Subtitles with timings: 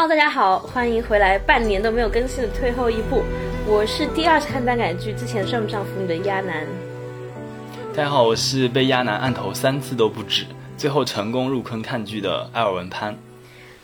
[0.00, 1.38] 哈喽大家好，欢迎回来。
[1.38, 3.22] 半年都没有更新的退后一步，
[3.66, 6.66] 我是第二次看耽改剧，之前算不上腐女的鸭男。
[7.94, 10.46] 大家好，我是被鸭男按头三次都不止，
[10.78, 13.14] 最后成功入坑看剧的艾尔文潘。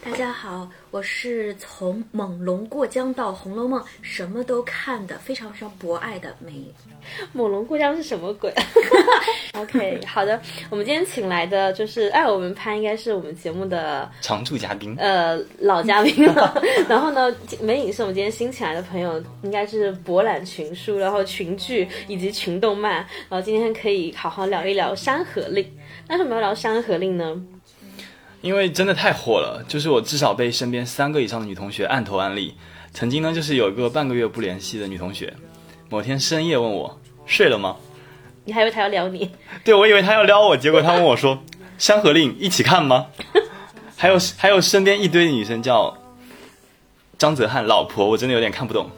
[0.09, 6.53] 大家好，我是从猛龙过江到《红楼梦》什么都看的非常非常博爱的梅。
[7.35, 8.55] 猛龙过江是什么鬼？
[9.59, 16.63] OK，好的，我们今天请来的就是艾尔文潘，应该是我们节目的常驻嘉宾，呃，老嘉宾了。
[16.89, 25.65] 然后呢，梅影是我们今天新请来的朋友，应该是博览群书，然后群剧以及群动漫，然后今天可以好好聊一聊《山河令》。
[26.09, 27.43] 为什么要聊《山河令》呢？
[28.47, 32.55] 因为真的太火了，就是我至少被身边三个以上的女同学按头安利。
[32.93, 35.35] 曾经呢，就是有一个半个月不联系的女同学，
[35.91, 37.77] 某天深夜问我睡了吗？
[38.45, 39.33] 你还以为她要撩你？
[39.65, 41.37] 对，我以为她要撩我，结果她问我说
[41.77, 43.09] 《山河令》一起看吗？
[43.97, 45.99] 还有还有身边一堆女生叫
[47.19, 48.89] 张泽汉老婆，我真的有点看不懂。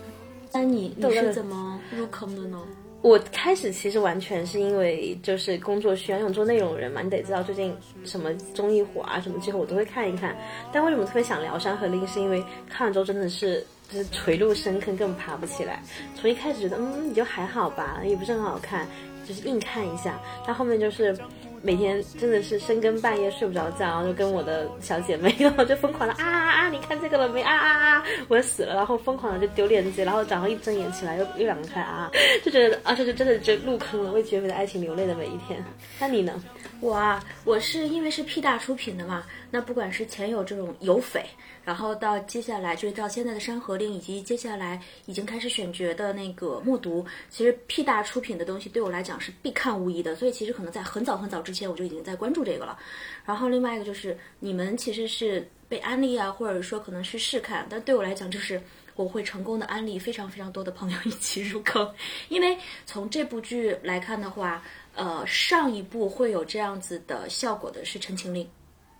[0.52, 2.58] 那你你是怎么入坑的呢？
[3.00, 7.74] 我开始其实完全是因为就是工作需要，因为做内容人嘛，你得知道最近
[8.04, 10.36] 什么综艺火啊，什么之后我都会看一看。
[10.72, 15.82] 但为什么特别想聊《山河令》，是因为看了之后真的是就是垂入深坑，根本爬不起来。
[16.14, 18.86] 从一开始觉得嗯，也就还好吧，也不是很好看，
[19.26, 20.20] 就是硬看一下。
[20.46, 21.16] 但后面就是。
[21.62, 26.68] 每天真的是深更半夜睡不着觉，然后就跟我的小姐妹，然后就疯狂的啊啊啊！
[26.68, 28.04] 你看这个了没啊啊啊！
[28.28, 32.10] 我死了，然后疯狂的就丢链接，然后早上一睁眼起来又又两个开啊，
[32.44, 35.64] 就觉得啊，这就真的就入坑了，为绝美的爱情流泪的每一天。
[35.98, 36.42] 那你呢？
[36.80, 41.24] 我啊，我是因为是 P 大出品的嘛，那不管是前有这种有匪。
[41.64, 50.16] 然后到接下来，就是到现在的《山河令》，以及接下来已经开始选角的那个《默读》，其实 P 大出品的东西对我来讲是必看无疑的。
[50.16, 52.78] 所以其实可能在很早很早之前，我就已经在关注这个了。
[53.22, 58.58] 然后另外一个就是你们其实是被安利啊，或者说可能是试看，但对我来讲就是
[58.96, 61.92] 我会成功的安利非常非常多的朋友一起入坑。
[62.30, 62.56] 因为
[62.86, 64.62] 从这部剧来看的话，
[64.94, 68.42] 呃，上一部会有这样子的效果的是《陈情令》。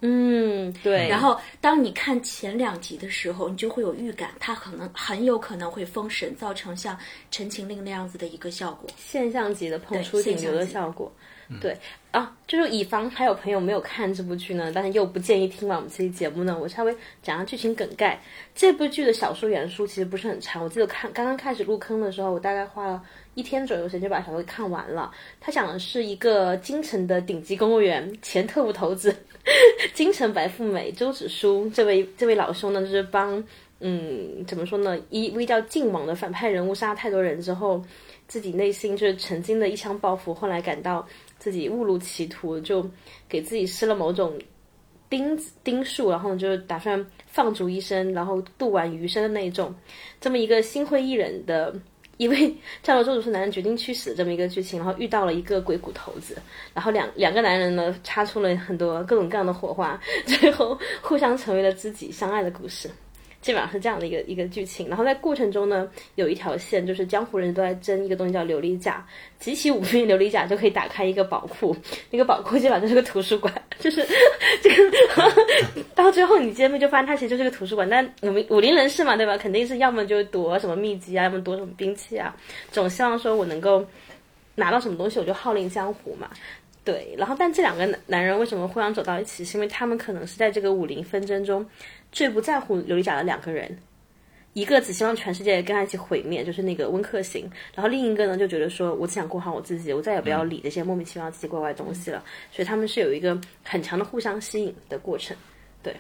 [0.01, 1.09] 嗯，对。
[1.09, 6.97] 然后，当你看前两集的时候，你就会有预感，它可能很有可能会封神，造成像
[7.31, 11.13] 《陈情令》那样子的一个效果，现象级的捧出顶流的效果。
[11.63, 11.75] 对
[12.11, 18.21] 啊，就是以防还有朋友没有看这部剧呢，但是又不建议听完我们这期节目呢，我稍微讲下剧情梗概。
[18.55, 25.11] 这部剧的小说原书其实不是很长，我记得看刚刚开始入坑的时候，我大概花了一天左右时间就把小说看完了。
[25.41, 29.17] 它讲的是一个京城的顶级公务员，前特务头子。
[29.95, 33.43] 京城白富美周芷书这位这位老兄呢，就是帮
[33.81, 37.83] 嗯怎么说呢，一位叫靖王的反派人物杀了太多人之后，
[38.27, 41.07] 自己内心就是曾经的一腔抱负，后来感到
[41.39, 42.89] 自己误入歧途，就
[43.29, 44.39] 给自己施了某种
[45.09, 49.75] 钉子钉术，然后就打算放逐一生，然后度完余生的那种，
[50.21, 51.75] 这么一个心灰意冷的。
[52.19, 56.37] 因为叫了周主是男人决定去死这么一个剧情，然后遇到了一个鬼谷头子，
[56.75, 62.91] 然后两两个男人呢擦出了很多各种各样的火花， 最后互相成为了知己，相爱的故事。
[63.49, 69.03] 基本上是这样的一个一个剧情，然后在过程中呢，有一条线就是江湖人都在争一个东西叫琉璃甲，
[69.41, 71.75] 集齐五 viên 琉璃甲就可以打开一个宝库，
[72.11, 74.07] 那个宝库基本上就是个图书馆，就是
[74.61, 74.93] 这个
[75.95, 79.39] 到最后你见面就发现它其实就是个图书馆，但武武林人士嘛，对吧？
[79.39, 82.37] 肯定是要么就夺什么秘籍啊，要么夺什么兵器啊，
[82.71, 83.83] 总希望说我能够
[84.57, 86.29] 拿到什么东西我就号令江湖嘛。
[86.85, 89.43] 对，然后但这两个男男人为什么互相走到一起？
[89.43, 91.67] 是因为他们可能是在这个武林纷争中。
[92.11, 93.79] 最不在乎琉璃甲的两个人，
[94.55, 102.25] 一个只希望全世界跟他一起毁灭，就是那个温客行；然后另一个呢，就觉得说我只想过好我自己，我再也不要理这些莫名其妙、奇奇怪怪的东西了。
[102.51, 105.37] 所以他们是有一个很强的互相吸引的过程。
[105.83, 105.95] 对，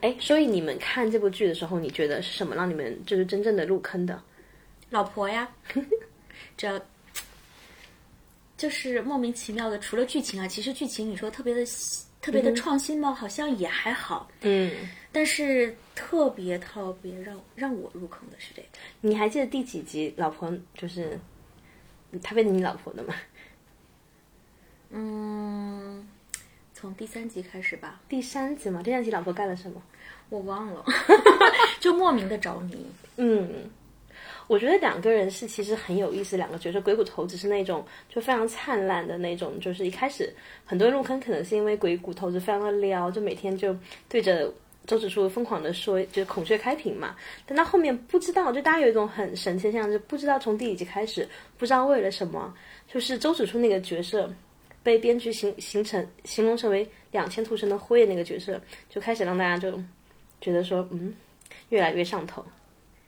[0.00, 4.22] 哎，所以你们看这部剧的时候，你觉得是什么让你们就是真正的入坑的？
[4.90, 5.48] 老婆呀，
[6.56, 6.80] 这
[8.56, 9.78] 就是莫名其妙的。
[9.78, 11.64] 除了剧情啊，其实剧情你说特别的。
[12.20, 13.14] 特别的创新吗？
[13.14, 14.30] 好像也还好。
[14.42, 14.70] 嗯，
[15.12, 18.68] 但是特别特别让让我入坑的是这个。
[19.00, 21.18] 你还记得第几集老婆就是
[22.22, 23.14] 他变成你老婆的吗？
[24.90, 26.08] 嗯，
[26.74, 28.00] 从第三集开始吧。
[28.08, 29.82] 第三集嘛，第三集老婆干了什么？
[30.28, 30.84] 我忘了，
[31.80, 32.86] 就莫名的着迷。
[33.16, 33.70] 嗯。
[34.48, 40.32] 我觉得两个人是其实很有意思，两个角色鬼谷头子是那种就非常灿烂的那种，就是一开始
[40.64, 43.76] 很多人入坑可能是因为鬼谷头子非常的撩，就每天就
[44.08, 44.52] 对着
[44.86, 47.14] 周芷书疯狂的说，就是孔雀开屏嘛。
[47.44, 51.28] 但到后面不知道，就大家有一种很神奇的现象，就不知道从第几集开始，
[51.58, 52.54] 不知道为了什么，
[52.90, 54.32] 就是周芷书那个角色
[54.82, 58.58] 被编剧形形成形容成为两千图层的灰的那个角色，
[58.88, 59.78] 就开始让大家就
[60.40, 61.14] 觉得说，嗯，
[61.68, 62.42] 越来越上头。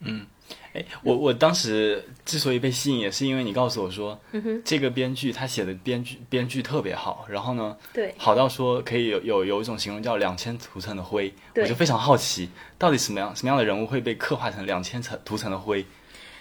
[0.03, 0.25] 嗯，
[0.73, 15.85] 哎，我我当时之所以被吸引，也是因为你告诉我说，嗯，这个编剧他写的编剧编剧特别好，然后呢，对，好到说可以有有有一种形容叫两千图层的灰，我就非常好奇，到底什么样什么样的人物会被刻画成两千层图层的灰。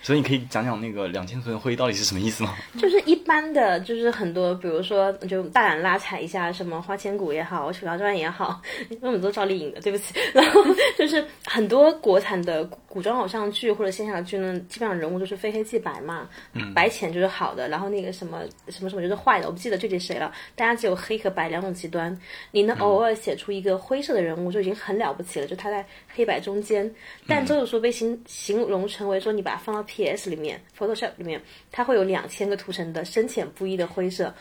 [0.02, 2.56] 所以你可以讲讲那个两千层灰到底是什么意思吗？
[2.79, 8.61] 就是一般的，就是很多，比如说就大胆拉踩一下，什么花千骨也好，楚乔传也好，
[9.02, 10.14] 我们都赵丽颖的，对不起。
[10.32, 10.64] 然后
[10.97, 16.26] 就是很多国产的古装偶像剧或者仙侠剧呢，基本上人物都是非黑即白嘛，
[16.75, 20.32] 白浅就是好的，然后那个什么什么什么就是坏的，我不记得具体谁了。
[20.56, 22.19] 大家只有黑和白两种极端，
[22.52, 26.91] 你能偶尔写出一个灰色的人物就已经很了不起了，就他在黑白中间。
[27.29, 29.85] 但周有说被形形容成为说你把它放到。
[29.90, 30.31] P.S.
[30.31, 31.42] 里面，Photoshop 里面，
[31.72, 34.32] 它会有两千个图层的深浅不一的灰色，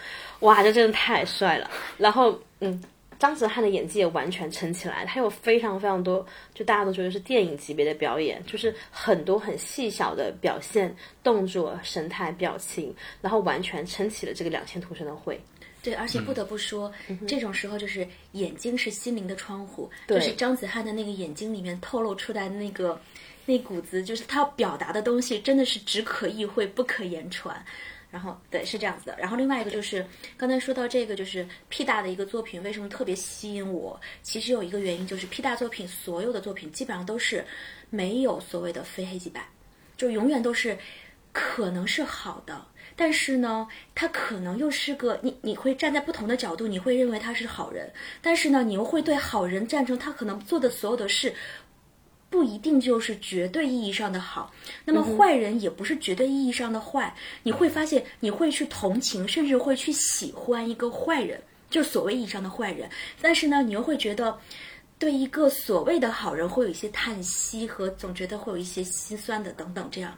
[0.42, 1.70] 哇，这真的太帅了。
[1.98, 2.80] 然后，嗯，
[3.18, 6.24] 张哲瀚的演技也完全撑起来，他有非常非常多，
[6.54, 15.42] 就大家都觉得是电影级别的表演，就是很多很细小的表现、动作、神态、表情，然后完全撑起了这个两千图层的灰。
[15.82, 16.92] 对，而且不得不说，
[17.28, 23.00] 这种时候就是眼睛是心灵的窗户，就是张子瀚的那个眼睛里面透露出来的那个。
[23.46, 27.66] 那股子就是他要表达的东西，真的是只可意会不可言传。
[28.12, 29.16] 然后，对，是这样子的。
[29.18, 30.06] 然后另外一个就是
[30.38, 34.00] 刚才说到这个，就是 P 大的一个作品为什么特别吸引我？
[34.22, 37.44] 其实有一个原因就是 P 大作品所有的作品基本上都是
[37.90, 39.44] 没有所谓的非黑即白，
[39.98, 40.78] 就永远都是
[41.32, 42.64] 可能是好的，
[43.00, 43.66] 但是呢，
[43.96, 47.90] 他可能又是个你你会站在不同的角度，你会认为他是好人，
[48.22, 51.34] 但是呢，你又会对好人战胜他可能做的所有的事。
[52.30, 54.54] 不一定就是绝对意义上的好，
[54.84, 57.16] 那么坏人也不是绝对意义上的坏。
[57.42, 62.90] 你会发现，你会去同情，甚至会去喜欢一个坏人，就是所谓意义上的坏人。
[63.22, 64.38] 但是呢，你又会觉得，
[65.00, 69.88] 对一个所谓的好人，会有一些叹息和总觉得会有一些心酸的等等。
[69.90, 70.16] 这样，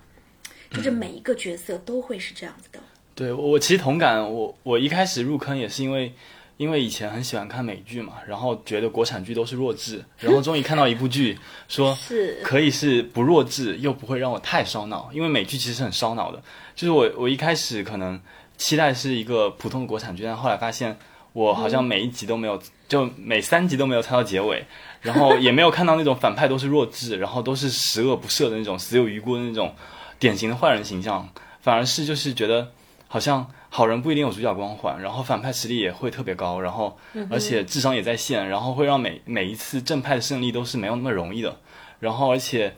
[0.72, 2.80] 就是每一个角色都会是这样子的。
[3.14, 6.14] 对我其实同感，我我一开始入坑也是因为。
[6.58, 11.36] 因为以前很喜欢看美剧嘛，然后觉得国产剧都是弱智，然后终于看到一部剧，
[11.68, 11.98] 说
[12.44, 15.10] 可以是不弱智又不会让我太烧脑。
[15.12, 16.40] 因为美剧其实很烧脑的，
[16.76, 18.22] 就是我我一开始可能
[18.58, 20.96] 期待是一个普通的国产剧，但后来发现
[21.34, 24.64] 我好像每一集都没有，就每三集都没有猜到结尾，
[25.02, 29.74] 然后也没有看到那种反派都是弱智，然后都是十恶不赦的那种死有余辜的那种
[30.22, 31.28] 典型的坏人形象，
[31.60, 32.72] 反而是就是觉得
[33.10, 33.52] 好像。
[33.74, 36.98] 好人不一定有主角光环，然后反派实力也会特别高，然后
[37.30, 41.56] 而且智商也在线，然后会让每每一次正派的胜利都是没有那么容易的，
[42.02, 42.76] 然后而且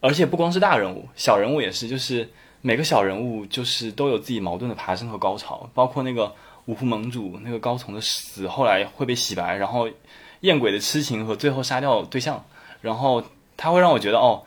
[0.00, 2.28] 而且不光是大人物，小人物也是，就是
[2.60, 6.34] 每个小人物就是都有自己矛盾的爬升和高潮，包括那个
[6.64, 9.88] 五湖盟主那个高从的死，后来会被洗白，然后
[10.40, 12.44] 艳鬼的痴情和最后杀掉对象，
[12.80, 13.22] 然后
[13.56, 14.42] 他会让我觉得哦。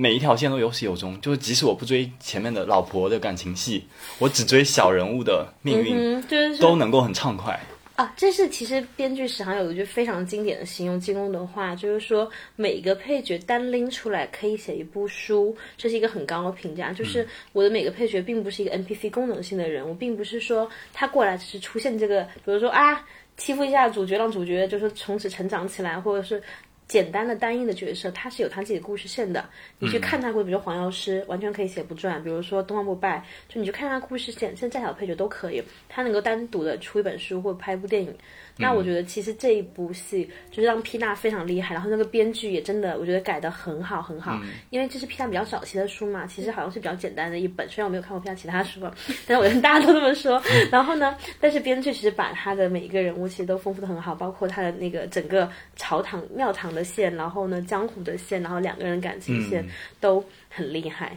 [0.00, 3.84] 每一条线都有始有终，就是即使我不追前面的老婆的感情戏，
[4.20, 7.58] 我只追小人物的命运，就是都能够很畅快
[7.96, 8.14] 啊。
[8.16, 16.92] 这是其实编剧史上有一句非常经典的形容金庸的话，就是说每个配角单拎出来可以写一部书，这是一个很高的评价。
[16.92, 23.04] 就是我的每个配角并不是一个 NPC 功能性的人物，并不是说他过来只是出现这个，比如说啊
[23.36, 26.40] 欺负一下主角，让主角就是从此成长起来，或者是。
[26.88, 29.46] 简单的单一的角色，他是有他自己的故事线的。
[29.78, 38.16] 你去看他，比如说黄药师，完全可以写不转；比如说东方不败，就你去看他故事线，现在再小的配角都可以，他能够单独的出一本书或拍一部电影。
[38.58, 44.38] 那我觉得其实这一部戏就是让皮娜非常厉害，然后那个编剧也真的我觉得改的很好很好，
[44.70, 48.80] 因为这是皮娜比较早期的书嘛，其实好像是比较简单的一本，虽然我没有看过皮娜其他书，
[49.26, 50.42] 但是我跟大家都这么说。
[50.70, 59.64] 然后呢，但是编剧其实把他的每一个人物其实都丰富的很好，包括他的那个整个朝堂庙堂的线，然后呢江湖的线，然后两个人感情线
[60.00, 61.16] 都很厉害。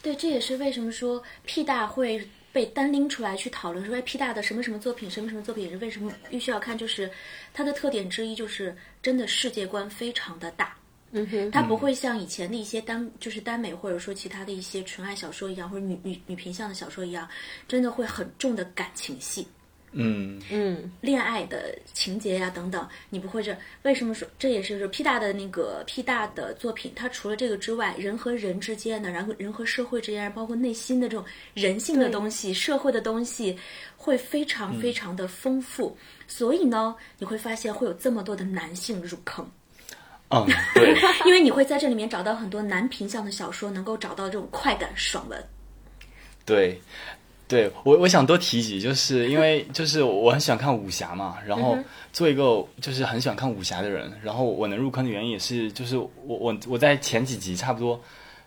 [0.00, 2.24] 对，这也是为什么说屁大会。
[2.52, 6.76] 被单拎出来去讨论说，哎，P 大的什么什么作品，什么什么作品是为什么必须要看？
[6.76, 7.10] 就是
[7.54, 10.76] 它的特点之一，就是真的世界观非常的大。
[11.12, 17.28] 嗯哼，它不会像以前的一些耽，就是耽美或者说其他的一些纯爱小说一样，或者女女女频向的小说一样，
[17.68, 19.46] 真的会很重的感情戏。
[19.94, 33.58] 嗯嗯，恋爱的情节呀等等，你不会这为什么说这也是说 P 大的那个 P 大的作品，它除了这个之外，人和人之间的，然后人和社会之间，包括内心的这种人性的东西、社会的东西，
[33.96, 35.94] 会非常非常的丰富。
[36.26, 39.46] 所以呢，你会发现会有这么多的男性入坑。
[40.30, 40.96] 嗯，对，
[41.26, 45.38] 因为你会在这里面找到很多男频向的小说，能够找到这种快感爽文。
[46.46, 46.80] 对。
[47.52, 51.76] 对我，我想多提几句，就是因为就是我很喜欢看武侠嘛，然后
[52.10, 58.00] 做一个就是很喜欢看武侠的人，然后我能入坑的原因也是，就是我我我在前几集差不多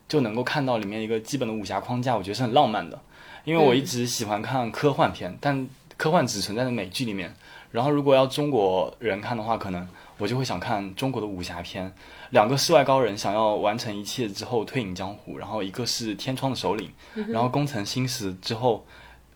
[0.10, 3.00] 就能够看到里面一个基本的武侠框架，我觉得是很浪漫的，
[3.44, 7.32] 因为我一直喜欢看科幻片，但科幻只存在在美剧里面，
[7.72, 11.94] 然后如果要中国人看的话，可能我就会想看中国的武侠片。
[12.30, 16.92] 两个世外高人想要完成一切之后退隐江湖，然后一个是天窗的首领，
[17.28, 18.86] 然后功成心死之后，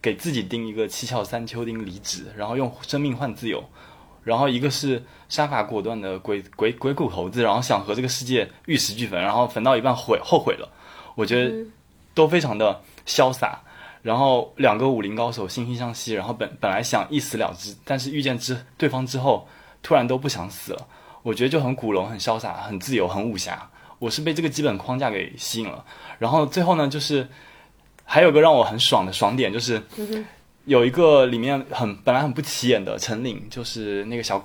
[0.02, 3.64] 给自己钉一个七窍三秋钉离职，然后用生命换自由，
[4.24, 10.70] 然后一个是杀伐果断的鬼鬼鬼谷猴子，然后想和这个世界玉石俱焚，然后焚到一半悔后悔了，
[11.16, 11.66] 我觉得
[12.14, 13.62] 都非常的潇洒。
[14.02, 19.46] 然后两个武林高手惺惺相惜，然后本本来想一死了之，但是遇见之对方之后，
[19.82, 20.88] 突然都不想死了。
[21.22, 23.70] 我觉得就很古龙，很潇洒，很自由，很武侠。
[24.00, 25.84] 我是被这个基本框架给吸引了。
[26.18, 27.28] 然后最后呢，就是
[28.06, 29.84] 还有个让我很爽的爽点，就是
[30.64, 34.44] 有一个里面很本来很不起眼的陈岭，就是那个小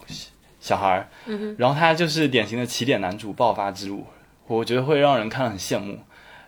[0.58, 1.08] 小孩儿。
[1.56, 4.04] 然后他就是典型的起点男主爆发之路，
[4.48, 5.98] 我觉得会让人看了很羡慕。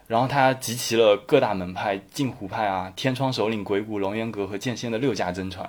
[0.08, 5.68] 然后他集齐了各大门派，镜湖派啊、天窗首领、鬼谷、龙渊阁和剑仙的六家真传，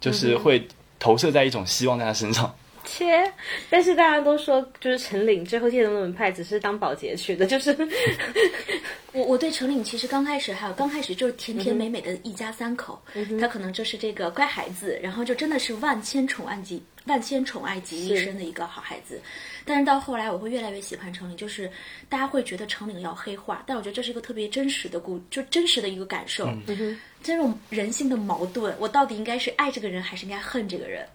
[0.00, 0.68] 就是会
[1.00, 2.54] 投射在一种希望在他身上。
[2.84, 3.32] 切，
[3.68, 7.76] 但是大家都说，就是陈岭最后借的门派只是当保洁去的，就是
[9.12, 13.00] 我我对陈岭其实刚开始还有刚开始就是甜甜美美的一家三口，
[13.40, 19.20] 他可能就是这个乖孩子，然后就真的是万千宠爱集万千宠爱集一身的一个好孩子，
[19.64, 21.70] 但是到后来我会越来越喜欢程岭，就是
[22.08, 26.48] 大家会觉得程岭要黑化，但我觉得这是一个特别真实的故，就真实的一个感受，
[27.22, 31.06] 这种人性的矛盾，我到底应该是爱这个人还是应该恨这个人？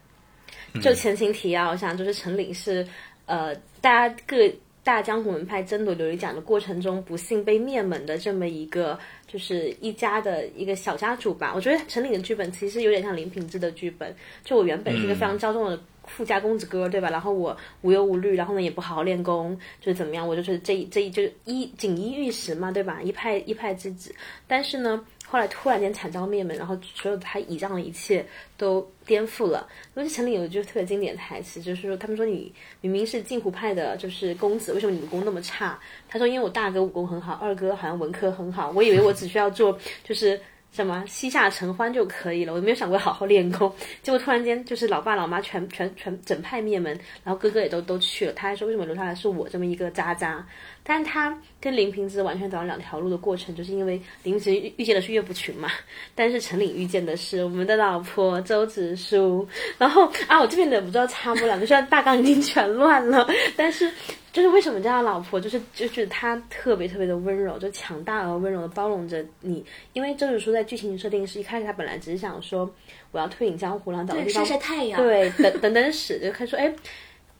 [0.81, 2.85] 就前情提要，我想就是陈岭是，
[3.25, 4.35] 呃，大家各
[4.83, 11.51] 大江湖门派争夺琉璃奖的过程中，不幸被灭门的这么一个，就是一家的一个小家主吧。
[11.55, 14.15] 我觉得陈岭的剧本其实有点像林平之的剧本。
[14.43, 17.09] 就我原本是一个非常骄纵的富家公子哥，对吧？
[17.09, 20.27] 然后我无忧无虑，然后呢也不好好练功，就是怎么样？
[20.27, 23.01] 我就是这一这一就是一锦衣玉食嘛，对吧？
[23.01, 24.13] 一派一派之子。
[24.47, 25.03] 但是呢。
[25.27, 28.25] 后来突然间惨遭灭门，然后所有他倚仗的一切
[28.57, 29.67] 都颠覆了。
[29.95, 35.79] 因为陈岭有一句特别经典的台词，就是说他们说你明明是镜湖派的，就是公子，为什么你武功那么差？
[36.07, 40.39] 他说因为我大哥武功很好，二哥好像文科很好，我以为我只需要做就是。
[40.75, 43.73] 什么膝下承欢就可以了，我没有想过好好练功。
[44.03, 46.91] 结果突然间就是老爸老妈全全全整派灭门，
[47.23, 48.33] 然后哥哥也都都去了。
[48.33, 50.45] 他还说为什么留下来是我这么一个渣渣？
[50.83, 55.71] 但是他跟林平之完全走上两条路的过程，就是因为林平之遇见的是岳不群嘛，
[56.13, 59.47] 但是陈岭遇见的是我们的老婆周芷舒。
[59.77, 63.89] 然后啊，我这边忍不住要插播两句，虽然大纲已经全乱了，但是。
[64.35, 69.65] 就是为什么叫他老婆，就是就是他特别特别的温柔，就强大而温柔的包容着你。
[69.93, 72.69] 因为周芷舒在剧情设定是一开始他本来只是想说
[73.13, 76.19] 我要退隐江湖，然后找个地方晒晒太阳，对，等等等死。
[76.19, 76.75] 就开始说，哎，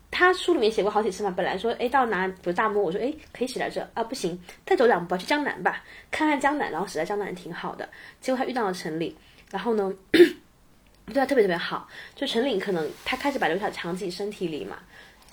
[0.09, 1.33] 他书里面写过好几次嘛。
[1.35, 7.89] 本来说，哎，到哪比如大漠，我说，哎，可以写在这啊，不行，再走两步吧去江南吧，看看江南，然后死在江南挺好的。
[8.21, 9.13] 结果他遇到了陈岭，
[9.51, 11.89] 然后呢， 对他特别特别好。
[12.15, 14.77] 就陈岭可能他开始把刘晓藏自己身体里嘛。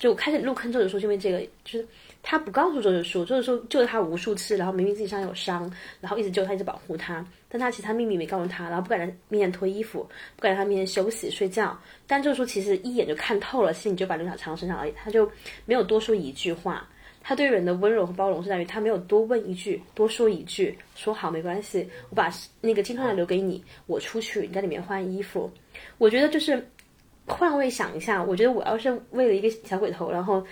[0.03, 1.87] 就开始入坑周芷舒，因为这个就是
[2.21, 10.05] 他不告诉周芷舒，周芷舒救了他无数次，然后明明自己身上有伤，然后一直救他，一直保护他，但他其他秘密没告诉他，然后不敢在面前脱衣服，
[10.35, 11.79] 不敢在他面前休息睡觉。
[12.05, 15.31] 但周芷舒其实一眼就看透了，心里就把刘小强身上而已，他就
[15.63, 16.85] 没有多说一句话。
[17.21, 22.29] 他对人的温柔和包容是在于他没有多问一句，多说一句，说好没关系，我把
[22.59, 25.49] 那个金钏留给你，我出去你在里面换衣服。
[25.97, 26.67] 我觉得就是。
[27.25, 30.45] 换位想一下，我觉得我要是为了一个小鬼头，然后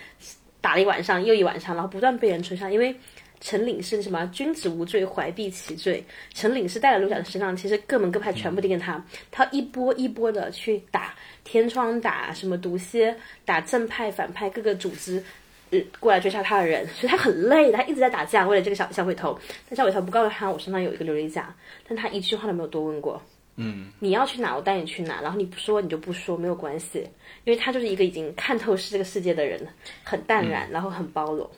[0.60, 2.94] 打了一晚上又一晚上，然后不断被人追杀，因为
[3.40, 6.02] 陈岭是什么君子无罪，怀璧其罪。
[6.32, 11.14] 陈岭是带了刘晓身上，其实各门各派全部盯着他，他一波一波的去打
[11.44, 13.14] 天窗，打什么毒蝎，
[13.44, 15.22] 打正派反派各个组织，
[15.70, 19.38] 呃，过来追杀他的人，所以他很累，他一直在打架，为了这个小小鬼头。
[19.68, 21.54] 但小鬼头不告诉他我身上有一个琉璃甲，
[21.86, 23.20] 但他一句话都没有多问过。
[23.62, 25.20] 嗯，你要去哪，我带你去哪。
[25.20, 26.98] 然后你不说，你就不说，没有关系，
[27.44, 29.66] 因为他就是一个已经看透是这个世界的人，
[30.02, 31.48] 很淡然，然后很包容，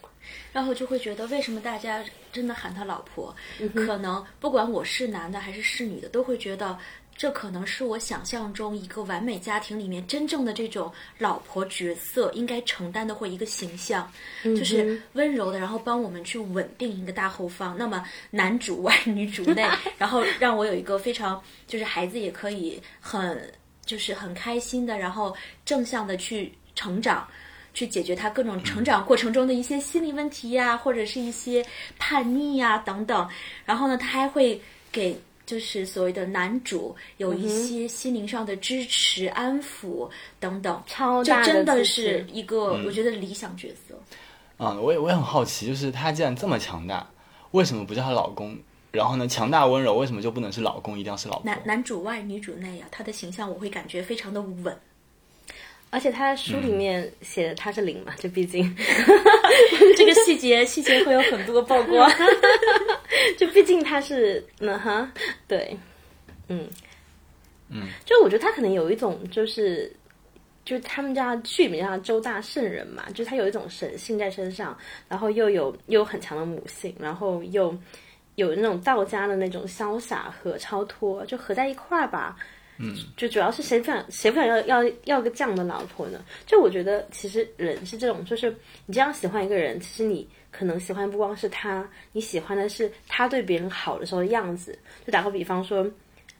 [0.52, 3.34] 然后就会觉得为什么大家真的喊他老婆，
[3.75, 6.78] 可能不管我是男的还是是女的，都会觉得。
[7.16, 14.11] 这可能是我想象中一个完美家庭里面真正的这种老婆角色应该承担的或一个形象，
[14.42, 17.78] 就是温柔的，然后帮我们去稳定一个大后方。
[17.78, 19.64] 那么男主 外女主内，
[19.97, 23.52] 然后让我有一个非常就是孩子也可以很
[23.87, 27.26] 就是很开心的，然后正向的去成长，
[27.73, 31.64] 去解决他各种成长过程中的一些心理问题呀，或者是一些
[31.97, 33.28] 叛逆呀等等。
[33.64, 35.16] 然后呢，他还会给。
[35.47, 40.09] 就是所谓的男主有一些心灵上的支持、安抚
[40.41, 43.95] 等等，超大的，真的是一个我觉得理想角色。
[44.57, 47.07] 啊，我也我也很好奇，就是他既然这么强大，
[47.51, 48.57] 为什么不叫他老公？
[48.93, 51.45] 然后呢，强大温柔为什么就不能是老公，一定要是老婆？
[51.45, 54.77] 男男主外女主内啊，他的形象我会感觉非常的稳。
[55.91, 58.75] 而且他书里面写的他是零嘛，就毕竟
[59.97, 62.11] 这个细节细节会有很多曝光，
[63.38, 65.11] 就毕竟他是嗯哈，
[65.47, 65.76] 对，
[66.49, 66.68] 嗯
[67.68, 69.90] 嗯，就我觉得他可能有一种就是，
[70.64, 74.76] 就他们家剧名叫周大圣人嘛，就他有一种神性在身上，
[75.09, 77.76] 然后又有又有很强的母性，然后又
[78.37, 82.37] 有那种道家的那种潇洒和超脱，就合在一块儿吧。
[82.76, 86.21] 嗯，就主要是谁不想谁不想要要要个这样的老婆呢？
[86.44, 88.50] 就我觉得其实人是这种，就是
[88.87, 94.78] 你这样喜欢一个人，其实你可能喜欢不光是他，你喜欢的是他对别人好的时候的样子。
[95.04, 95.84] 就打个比方说，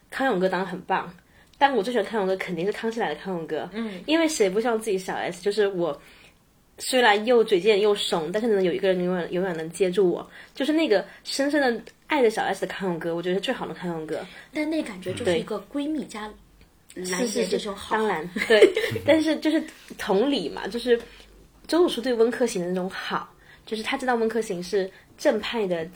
[0.09, 1.13] 康永哥当然很棒，
[1.57, 3.69] 但我最喜欢康永哥肯定是康熙来的康永哥。
[3.73, 5.41] 嗯，因为谁不希望自己小 S？
[5.41, 5.99] 就是我
[6.77, 11.83] 虽然又嘴贱又怂，但是能有一个人永远永远能接住我，就是那个深深的。
[12.07, 14.23] 爱着小 S 的康永哥，我觉得是最好的康永哥。
[14.53, 16.31] 但那感觉就是一个闺蜜加
[16.93, 17.95] 蓝颜这种好。
[17.95, 18.71] 当然，对。
[19.03, 19.61] 但是就是
[19.97, 20.95] 同理嘛，就是
[21.65, 23.27] 周楚舒对温客行的那种好，
[23.65, 25.87] 就是他知道温客行是正派的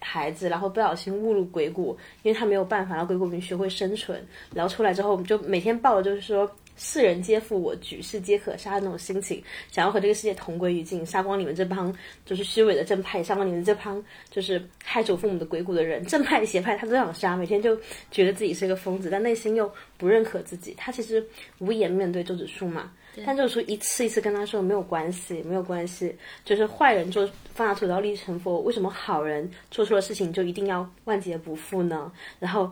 [0.00, 4.22] 孩子，然后不小心误入鬼谷，因为他没有办法让鬼谷里学会生存，
[4.54, 6.50] 然后出来之后，就每天抱着就是说。
[6.76, 9.40] 世人皆负我，举世皆可杀的那种心情，
[9.70, 17.78] 想要和这个世界同归于尽，杀光你们这帮就是虚伪的正派，杀光你们这帮就是害死父母的鬼谷的人，正派邪派他都想杀，每天就
[18.10, 20.74] 觉得自己是个疯子，但内心又不认可自己。
[20.76, 21.24] 他其实
[21.60, 22.90] 无颜面对周子舒嘛，
[23.26, 32.10] 但就是说一次一次跟他说没有关系，没有关系，就是坏人做放大屠刀立成佛，为什么好人做错了事情就一定要万劫不复呢？
[32.38, 32.70] 然后。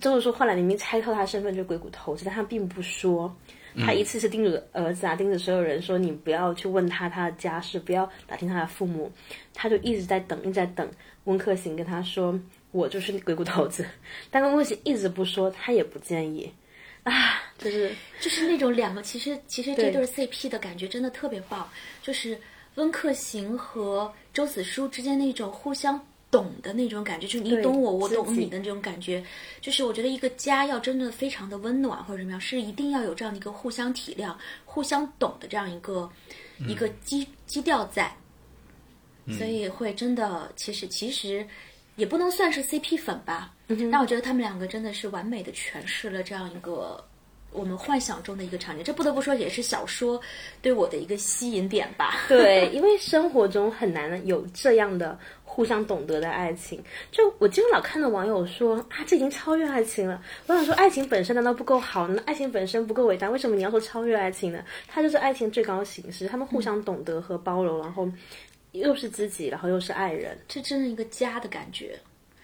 [0.00, 3.36] 就是说，后来明明猜透他身份就是鬼谷投资，但他并不说。
[3.76, 9.10] 他一次次叮嘱儿子啊，叮嘱所有人说：“你不要去问他他的家事，不要打听他的父母。”
[9.52, 10.88] 他就一直在等，一直在等
[11.24, 12.38] 温客行跟他说
[12.70, 13.84] ：“我就是鬼谷投子。”
[14.30, 16.50] 但温客行一直不说，他也不建议
[17.02, 17.12] 啊，
[17.60, 21.68] 就是就是那种两个，其实其实这对 CP 的感觉真的特别棒，
[22.02, 22.38] 就是
[22.74, 26.00] 温客行和周子舒之间那种互相。
[26.32, 29.20] 懂的那种感觉，就是你懂我，我懂你的那种感觉，
[29.60, 34.32] 就是我觉得一个家要真的非常的温暖或者怎么样，是一定要有这样的一个互相体谅、
[34.64, 36.08] 互相懂的这样一个
[36.68, 38.16] 一个基基调在，
[39.36, 41.44] 所以会真的其实其实
[41.96, 43.52] 也不能算是 CP 粉吧，
[43.90, 47.04] 但我觉得他们两个真的是完美的诠释了这样一个
[47.52, 50.20] 我们幻想中的一个场景，这不得不说也是小说
[50.62, 52.22] 对我的一个吸引点吧。
[52.28, 55.18] 对，因为生活中很难有这样的。
[55.52, 60.22] 互相懂得的爱情，就我经常老看到网友说啊，这已经超越爱情了。
[60.46, 62.06] 我想说，爱情本身难道不够好？
[62.06, 64.62] 那爱情本身不够伟大，为什么你要说超越爱情呢？
[64.86, 68.08] 它就是爱情最高形式，他们互相懂得和包容，然后
[68.70, 71.98] 又是知己，然后又是爱人，这真是一个家的感觉。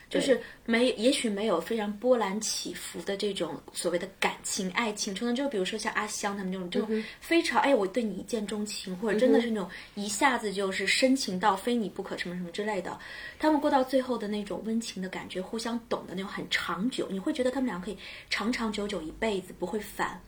[0.08, 6.86] 就是没，也许没有非常波澜起伏的这种所谓的感情、爱情，可能就比如说像阿香他们这种，就
[7.20, 12.98] 非常哎，我对你一见钟情，或者真的是那种一下子就是深情到非你不可什么什么之类的。
[13.38, 17.98] 他们过到最后的那种温情的感觉，互相懂的那种很长久，你会觉得他们俩可以
[18.30, 20.20] 长长久久一辈子不会烦。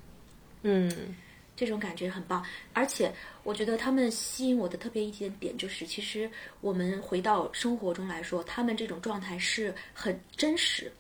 [0.62, 1.14] 嗯。
[1.56, 2.40] 这种感觉很棒，
[2.72, 3.12] 而且
[3.48, 6.30] 我觉得他们吸引我的特别一点点就是，其实
[6.60, 10.92] 我们回到生活中来说，他们这种状态是很真实，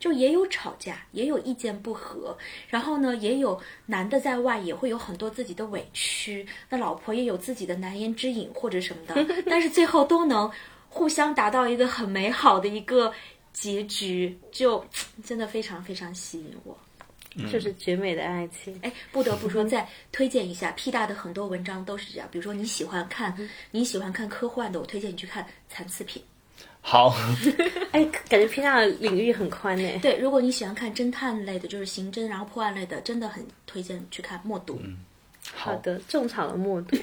[0.00, 2.34] 就也有吵架，也有意见不合，
[2.66, 10.50] 然后呢，也有男的在外也会有很多自己的委屈，那老婆也有自己的难言之隐或者什么的， 但是最后都能
[10.88, 13.12] 互相达到一个很美好的一个
[13.52, 14.82] 结局，就
[15.22, 16.74] 真的非常非常吸引我。
[17.50, 18.78] 就是绝美的爱情。
[18.82, 22.28] 哎，不得不说，再推荐一下 P 大的很多文章都是这样。
[22.30, 23.36] 比如说你喜欢看
[23.70, 26.22] 你喜欢看科幻的，我推荐你去看《残次品》。
[26.80, 27.14] 好，
[27.92, 29.98] 哎，感觉 P 大的领域很宽呢。
[30.00, 34.74] 对，如果你喜欢看侦探类的，就是刑侦然后破案类的，真的很推荐去看《默读》。
[34.82, 34.96] 嗯，
[35.52, 36.96] 好的，种草了默读。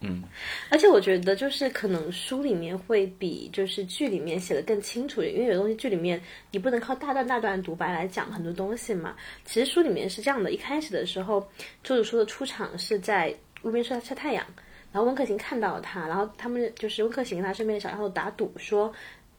[0.00, 0.22] 嗯，
[0.70, 9.16] 而且我觉得就是可能书里面会比就是剧里面写的更清楚，因为有东西剧里面你不能靠大段大段独白来讲很多东西嘛。
[9.46, 11.40] 其实书里面是这样的，一开始的时候，
[11.82, 14.44] 周子舒的出场是在路边晒晒太阳，
[14.92, 18.92] 然后温客行看到了他，然后他们就是温客行跟他身边的小丫头打赌说，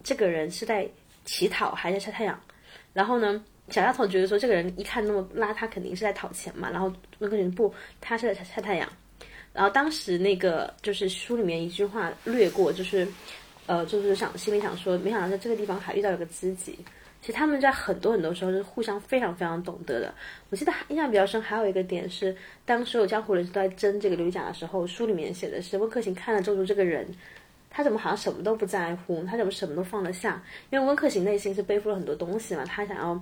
[0.04, 0.90] 这个人是在
[1.24, 2.38] 乞讨还是晒太阳。
[2.94, 6.68] 然后呢，小丫头觉得说这个人一看那么邋遢，肯定是在讨钱嘛。
[6.72, 8.92] 然后温客行不，他是在晒晒太阳。
[9.58, 13.08] 然后当时那个就是书里面一句话略过，就是，
[13.66, 16.78] 呃，就是想心里想说，没想到在这个地方还遇到了个知己。
[17.22, 20.14] 其实他们在很多很多时候是互相非常非常懂得的。
[20.52, 27.08] 我记得印象比较深，还有一个点是，当所有江湖人士都在争这个刘甲的时候，书里面写的是温客行看了周竹这个人，
[27.72, 30.40] 他怎么好像什么都不在乎，他怎么什么都放得下？
[30.70, 33.20] 因为温客行内心是背负了很多东西嘛，他想要。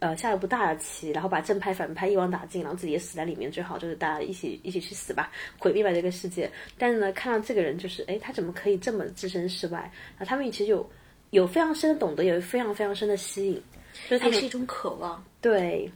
[0.00, 6.48] 呃，下一步大的棋，然后把正派反派一网打尽，然后自己也死在里面，最好就是大家一起一起去死吧，毁灭吧这个世界。
[6.78, 9.90] 但是呢，看到这个人，就是哎，他怎么可以这么置身事外？
[10.18, 10.88] 啊，他们其实有
[11.30, 13.62] 有非常深的懂得，有非常非常深的吸引，
[14.08, 15.22] 就是他是一种渴望。
[15.40, 15.90] 对，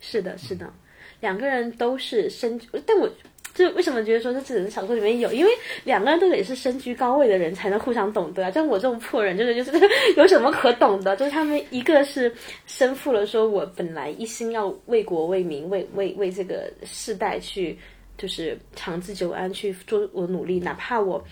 [0.00, 0.72] 是的，是的，
[1.20, 3.10] 两个人都是深，但我。
[3.56, 5.32] 就为什么觉得说这只能小说里面有？
[5.32, 5.50] 因为
[5.82, 8.50] 两个人都得是身居高位的人才能互相懂得啊。
[8.50, 9.72] 像我这种破人，就是就是
[10.18, 11.16] 有什么可懂的？
[11.16, 12.30] 就是他们一个是
[12.66, 17.78] 身负了说，我本来一心要为国为民，为为为这个世代去，
[18.18, 21.24] 就是长治久安去做我努力，哪怕我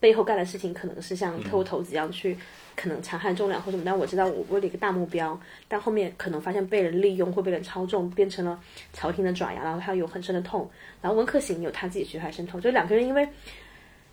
[0.00, 2.36] 背后干的事情可能是像特务头子一样去。
[2.76, 8.58] 可能残害忠良或什么，但我知道我为了一个大目标，但后面可能发现被人利用或被人操纵，变成了
[8.94, 10.70] 朝廷的爪牙，然后他有很深的痛。
[11.02, 13.28] 然后温客行有他自己血海深仇，就两个人因为。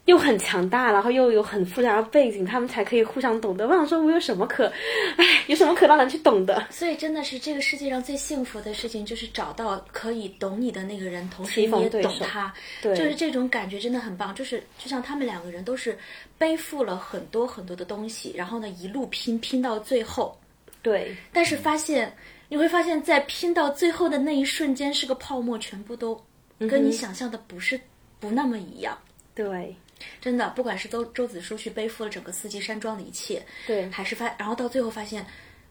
[0.07, 3.67] 又很强大，然后又有很复杂的背景，他们才可以互相懂得。
[3.67, 4.71] 我想说，我有什么可，
[5.17, 6.65] 哎，有什么可让人去懂的？
[6.69, 14.33] 所以真的是这个世界上最幸福的事情，就是找到可以懂你的那个人，同时你也懂他，对就是这种感觉真的很棒。
[14.33, 15.97] 就是就像他们两个人都是
[16.37, 20.39] 背负了很多很多的东西，然后呢一路拼拼到最后，
[20.81, 21.13] 对。
[21.33, 22.15] 但是发现
[22.47, 26.17] 你会发现在拼到最后的那一瞬间，是个泡沫，全部都
[26.59, 27.77] 跟你想象的不是
[28.21, 28.97] 不那么一样，
[29.35, 29.75] 对。
[30.21, 35.25] 真的，不管是周周子舒去背负了整个四季山庄的一切，对，还是发，然后到最后发现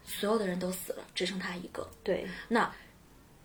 [0.04, 2.26] 所有的人都死了，只剩他一个，对。
[2.48, 2.70] 那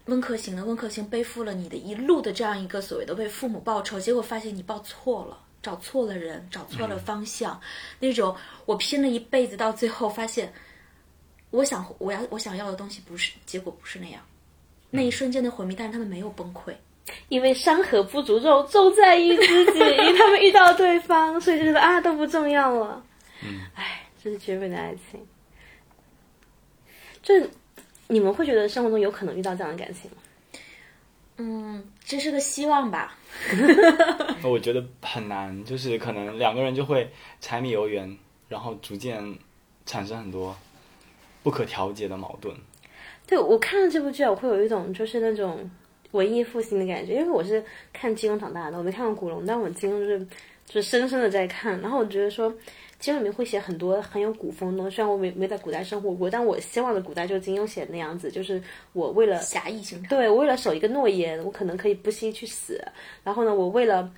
[0.05, 0.65] 温客行呢？
[0.65, 7.61] 温客行背负了你的一路的这样一个所谓的为父母报仇，结果发现你报错了，找错了人，找错了方向。
[7.99, 10.51] 那种我拼了一辈子，到最后发现，
[11.51, 14.21] 我想我要我想要的东西不是，结果不是那样。
[14.89, 16.73] 那一瞬间的毁灭，但是他们没有崩溃。
[17.29, 19.79] 因为山河不足重，重在于知己。
[20.17, 23.03] 他们遇到对方，所以就觉得啊都不重要了。
[23.43, 25.19] 嗯，哎，这是绝美的爱情。
[27.23, 27.33] 就
[28.07, 30.17] 你们会觉得生活中有可能遇到这样的感情吗？
[31.37, 33.17] 嗯，这是个希望吧。
[34.43, 39.37] 我觉得很难，就是可能两个人就会柴米油盐，然后逐渐
[39.85, 40.55] 产生很多
[41.41, 42.55] 不可调节的矛盾。
[43.25, 45.69] 对我看了这部剧，我会有一种就是那种。
[46.11, 50.19] 文艺复兴的感觉，因为我是看金庸长大的，我没看过古龙，但我金庸就是
[50.65, 51.79] 就是深深的在看。
[51.81, 52.53] 然后我觉得说，
[52.99, 58.61] 金庸里面会写很多很有古风的，虽然我没没在古代生活过，但我希望的古代就是金庸写的那样子，就是
[58.93, 62.81] 我为了侠义心肠，对我为了守一个诺言，我可能可以不惜去死。
[63.23, 64.11] 然后呢，我为了。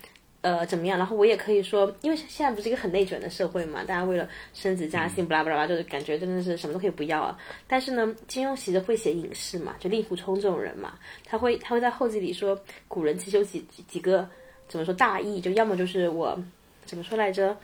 [0.43, 0.97] 呃，怎么样？
[0.97, 7.39] 然后我也可以说，因为现在不是一个很内卷的社会嘛，大家为了升职加薪，巴拉巴拉，就是感觉真的是什么都可以不要啊。
[7.65, 14.27] 但是呢，金庸其实会写影视嘛，就令狐冲这种人嘛，他会他会在后记里说，古人其实有几几个
[14.67, 16.38] 怎么说大义，就要么就是我
[16.86, 17.56] 怎么说来着，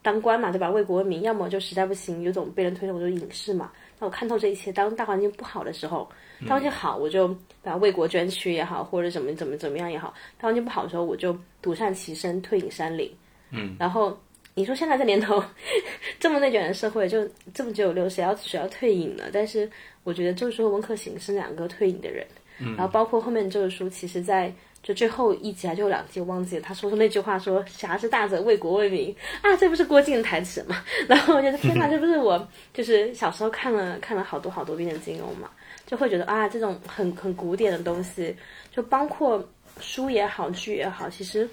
[0.00, 0.70] 当官嘛，对吧？
[0.70, 3.72] 为国为民，要么就实在不行，有种被人推动，我就影视嘛。
[3.98, 6.08] 那我看透这一切，当大环境不好的时候，
[6.46, 13.10] 大环境好，我就把为国捐躯也好，或者怎么怎么怎么样也好，当环境不好的时候，我就独善其身，退隐山林。
[13.50, 14.16] 嗯，然后
[14.54, 15.42] 你说现在这年头
[16.20, 19.24] 这么内卷的社会，就这么九六，谁要谁要退隐呢？
[19.32, 19.68] 但是
[20.04, 22.26] 我觉得周书和温客行是两个退隐的人。
[22.60, 30.82] 嗯，然后包括后面这个书，其实在就最后一集还就有两集，我忘记了他说出那句话说“侠之大者，为国为民”啊，这不是郭靖的台词吗？
[31.08, 35.48] 然后我觉得天哪，这不是我就是小时候看了看了好多好多遍的金庸嘛，
[35.88, 38.36] 就会觉得啊，这种很很古典的东西，
[38.70, 39.42] 就包括
[39.80, 41.48] 书也好，剧也好，其实。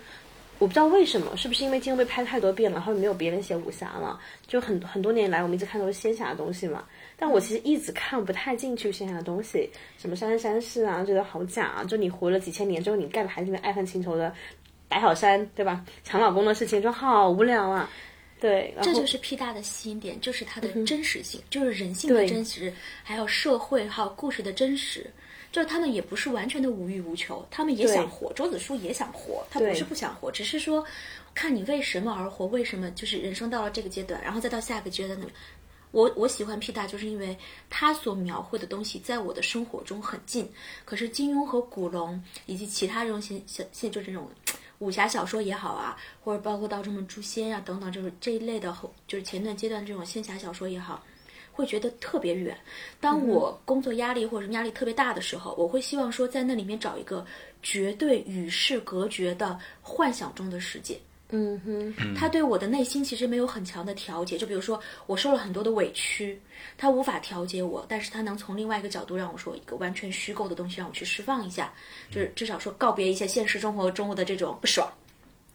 [0.57, 4.17] 我不知道为什么，是不是因为金庸被拍太多遍了，然后没有别人写武侠了？
[4.47, 6.85] 就很很多年来，我们一直看都是仙侠的东西嘛。
[7.17, 11.83] 但我其实一直看不太进去仙侠的东西，什么《三生三世》啊，觉得好假啊！
[11.83, 14.33] 就你活了几千年之后，你干的还是那爱恨情仇的
[14.87, 15.83] 白小山，对吧？
[16.05, 17.89] 抢老公的事情，就好无聊啊。
[18.39, 25.09] 对，这就是 P 大的吸引点，就是它的真实性，就是人性的真实，还有社会还有故事的真实。
[25.51, 28.33] 就是他们也不是完全的无欲无求，他们也想活。
[28.33, 30.83] 周子舒也想活，他不是不想活，只是说，
[31.33, 35.25] 看你为什么而活，为什么就是人生到了这个阶段，然后再到下一个阶段的。
[35.91, 37.37] 我我喜欢 P 大，就是因为
[37.69, 40.51] 他所描绘的东西在我的生活中很近。
[40.83, 44.29] 可是金庸和古龙以及其他这种现现现就这种
[44.79, 51.03] 武侠小说也好啊，或者包括到什么诛仙啊等等，就是这一类的后，就是前段阶段这种仙侠小说也好。
[51.57, 52.53] 会觉得特别远。
[52.99, 57.25] 当我工作压力或者压力特别大的时候，我会希望说在那里面找一个
[57.63, 60.99] 绝对与世隔绝的幻想中的世界。
[61.29, 64.37] 嗯哼，他对我的内心其实没有很强的调节。
[64.37, 66.39] 就比如说，我受了很多的委屈，
[66.77, 71.73] 他无法调节我，但是他能从另外一个角度让我说一个完全虚构的东西，让我去释放一下，
[72.11, 74.87] 就是至少说告别一些现实生活中的这种不爽。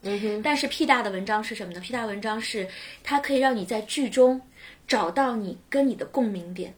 [0.01, 2.67] 嗯哼，但是 P 大的文章是什么呢？P 大文章是
[3.01, 4.39] 它可以让你在剧中
[4.85, 6.75] 找到你跟你的共鸣点，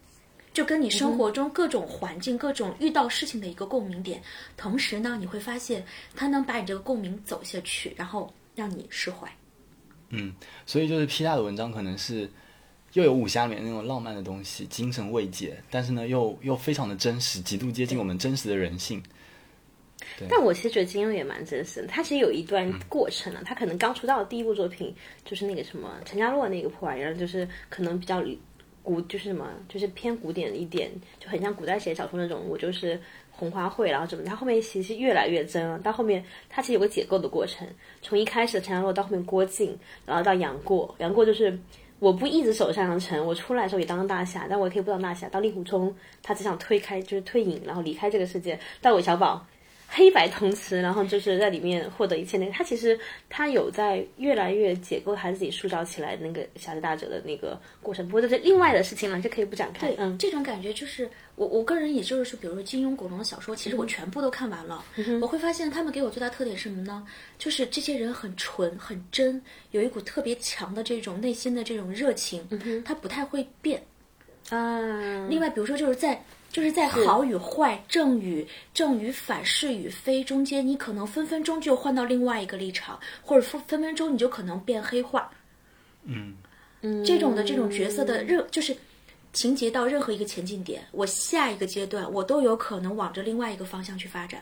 [0.52, 4.22] 就跟你生活中各种环境、各种遇到事情的一个共鸣点。
[4.56, 8.32] 同时呢，你会发现它能把你这个共鸣走下去，然后。
[8.54, 9.28] 让你释怀，
[10.10, 10.32] 嗯，
[10.64, 12.30] 所以就是 P 大的文章可能是
[12.92, 19.02] 又有武侠里面那种浪漫的东西，精神慰藉，但是呢又又非常的真实，极度接近我们真实的人性。
[20.28, 28.22] 但我其实觉得金庸也蛮真实的，他其实有一段过程啊，他可能刚出道的第一部作品就是那个什么陈家洛那个破玩意儿，就是可能比较
[28.82, 33.00] 古，就是什么，就是偏古典一点，就很像古代写小说那种，我就是。
[33.36, 34.24] 红花会，然后怎么？
[34.24, 35.78] 他后面其实越来越真了。
[35.78, 37.66] 到后面，他其实有个解构的过程，
[38.00, 40.94] 从一开始的陈家洛到后面郭靖，然后到杨过。
[40.98, 41.58] 杨过就是
[41.98, 45.28] 我不一直守襄阳城，我出来的时候也当大侠，但我也可以不当大侠。
[45.28, 48.58] 到令狐冲，他只想推开，就是退隐，然后离开这个世界。
[48.80, 49.44] 到韦小宝。
[49.96, 52.36] 黑白通吃，然后就是在里面获得一切。
[52.36, 52.98] 那个他其实
[53.30, 58.04] 他有在越来越解构他自己塑造起来那个侠之大者的那个过程。
[58.08, 59.86] 不过这是另外的事情了，就可以不展开。
[59.86, 64.84] 对，嗯，这种感觉就是我我个人也就是说，比如说金庸、古龙的小说，其实我全部都看完了。
[65.22, 67.06] 我会发现他们给我最大特点是什么呢？
[67.38, 72.44] 就是这些人很纯、很真，有一股特别强的这种内心的这种热情，
[72.84, 73.80] 他不太会变。
[74.50, 76.20] 啊，另外比如说就是在。
[76.54, 85.28] 就是在好与坏、正与正与反、是与非中间，你可能分分钟就换到另外一个立场，或者分分分钟你就可能变黑化。
[86.04, 86.36] 嗯
[86.82, 88.76] 嗯，这种的这种角色的任就是
[89.32, 94.40] 情节到任何一个前进点，我下一个阶段我都有可能往着另外一个方向去发展。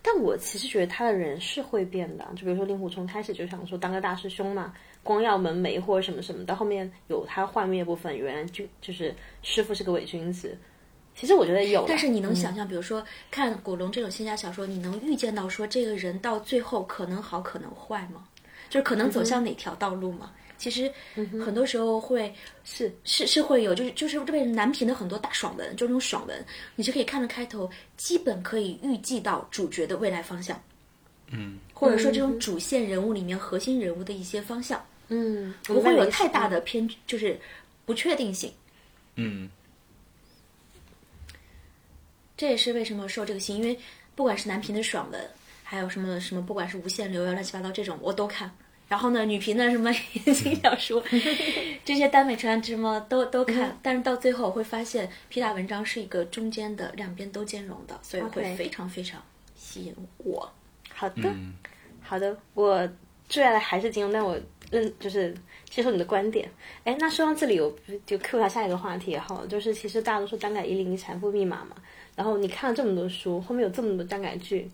[0.00, 10.56] 但我其实觉得他的人是会变的，就比如说令狐冲开始就想说当个大师兄嘛，光耀门楣或者什么什么，到后面有他幻灭部分，原来就就是师傅是个伪君子。
[11.14, 18.24] 其实我觉得有，但是你能想象，比如说看古龙这种仙侠小说，你能预见到说这个人到最后可能好可能坏吗？
[18.70, 20.32] 就是可能走向哪条道路吗？
[20.56, 20.90] 其实
[21.44, 22.32] 很多时候会
[22.64, 26.44] 是是是会有，就是就是这边南屏的很多大爽文，就那种爽文，
[26.76, 30.60] 你是可以看着开头，基本可以预计到主角的未来方向，
[31.30, 37.38] 嗯，或者说这种主线人物里面核心人物的一些方向，嗯，不会有太大的偏，就是
[37.84, 38.52] 不确定性，
[39.16, 39.50] 嗯。
[42.36, 43.78] 这也是为什么受这个心，因为
[44.14, 45.30] 不管是男频的爽文，
[45.62, 48.50] 还有什么什么，不管是无限流啊，乱七八糟这种我都看。
[48.88, 51.02] 然后呢，女频的什么言情小说，
[51.82, 53.78] 这些耽美传什么都都看。
[53.82, 59.22] 但是到最后会发现，皮大文章是一个中间的，两边都兼容的，所以会非常非常
[59.56, 60.52] 吸引我。
[60.92, 61.34] 好的，
[62.02, 62.86] 好的，我
[63.30, 64.38] 最爱的还是金庸，但我
[64.70, 65.34] 认就是
[65.70, 66.50] 接受你的观点。
[66.84, 71.76] 哎，那说到这里，我就 Q 一下下一个话题哈，就是其实大家都说单改一零一财富密码嘛。
[72.14, 74.70] 然后你看了这么多书，后面有这么多单改剧，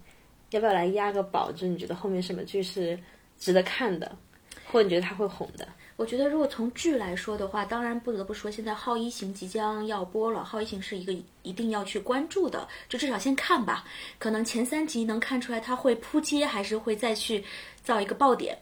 [0.51, 1.53] 要不要来压个宝？
[1.53, 2.99] 就你觉得后面什么剧是
[3.39, 4.17] 值得看的，
[4.67, 5.67] 或者你觉得它会红的？
[5.97, 13.85] 我觉得如果从剧来说的话，当然不得不说，现在《好一行》即将要播了，《好一行》是一个一定要去关注的，就至少先看吧。
[14.19, 17.45] 可能前三集能看出来它会扑街，还是会再去
[17.83, 18.57] 造一个爆点，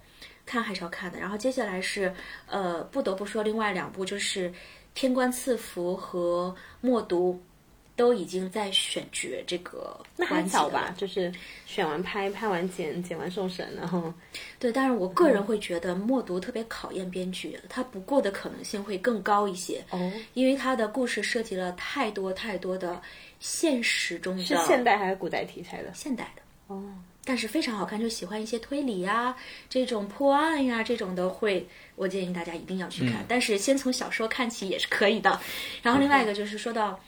[0.46, 1.18] 看还是要看的。
[1.18, 2.14] 然后接下来是
[2.46, 4.50] 呃，不得不说另外两部就是
[4.94, 6.54] 《天官赐福》和
[6.86, 7.34] 《默读》。
[7.96, 11.32] 都已经在选角这个那还早吧，就是
[11.64, 14.12] 选完拍拍完剪剪完送审，然后
[14.58, 23.00] 对，但是我个人会觉得默读特别考验编剧，他不过的可能性会更高一些哦，因为他的故事涉及了太多太多的
[23.40, 25.90] 现实中的，是现代还是古代题材的？
[25.94, 26.84] 现代的哦，
[27.24, 29.34] 但是非常好看，就喜欢一些推理呀、
[29.70, 35.40] 这种破案呀这种的会，我建议大家一定要去看，但是先从小说看起也是可以的。
[35.82, 36.90] 然后另外一个就是说到。
[36.90, 36.98] 嗯，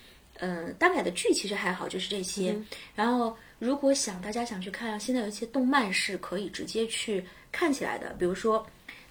[0.78, 2.56] 单改的剧其实还好，就是这些。
[2.94, 8.14] 然后，如果想大家想去看，现在有一些动漫是可以直接去看起来的。
[8.18, 8.66] 比如说，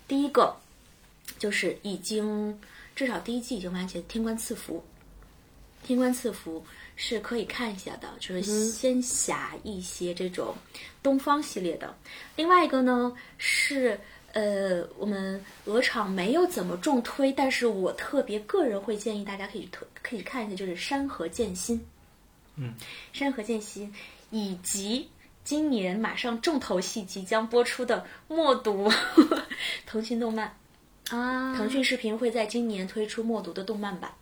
[0.07, 0.55] 第一个
[1.37, 2.59] 就是已经
[2.95, 4.83] 至少第一季已经完结，《天官赐福》。
[5.87, 6.59] 《天官赐福》
[6.95, 10.55] 是可以看一下的，就是仙侠一些这种
[11.03, 11.95] 东方系列的。
[12.35, 13.99] 另外一个呢是。
[14.37, 21.75] 呃，我们鹅厂没有怎么重推，但是我特别个人会建议大家可以推，可以看一下，就是《山河剑心》。
[22.55, 22.75] 嗯，
[23.17, 23.91] 《山河剑心》
[24.29, 25.09] 以及
[25.43, 27.97] 今年马上重头戏即将播出的
[28.27, 28.87] 《默读》
[29.87, 30.55] 腾讯动漫
[31.09, 34.13] 啊，腾讯视频会在今年推出《默读》的动漫版。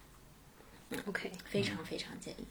[1.08, 2.46] OK，非常非常建议。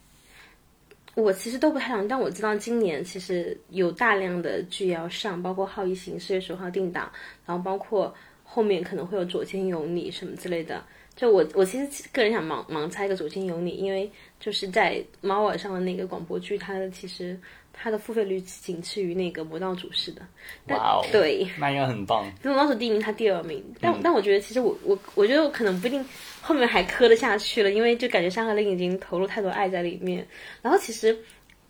[1.15, 7.11] 我其实都不太懂，但我知道今年其实有大量的剧要上，包括《好一行》四月十号定档，
[7.47, 10.83] 然后包括后面可能会有《左肩有你》什么之类的。
[11.15, 17.39] 就我我其实个人想盲盲猜一个《左肩有你》，因为就是在猫耳上的那个广播剧，它的其实
[17.73, 20.23] 它的付费率仅次于那个《魔道祖师》的。
[20.75, 22.27] 哇哦，对，那应该很棒。
[22.49, 23.63] 《魔道祖师》第一名，它第二名。
[23.81, 26.05] 但但我觉得其实我我我觉得我可能不一定。
[26.47, 30.27] 后面还磕得下去了，因为就感觉《山河令》已经投入太多爱在里面。
[30.61, 31.19] 然后其实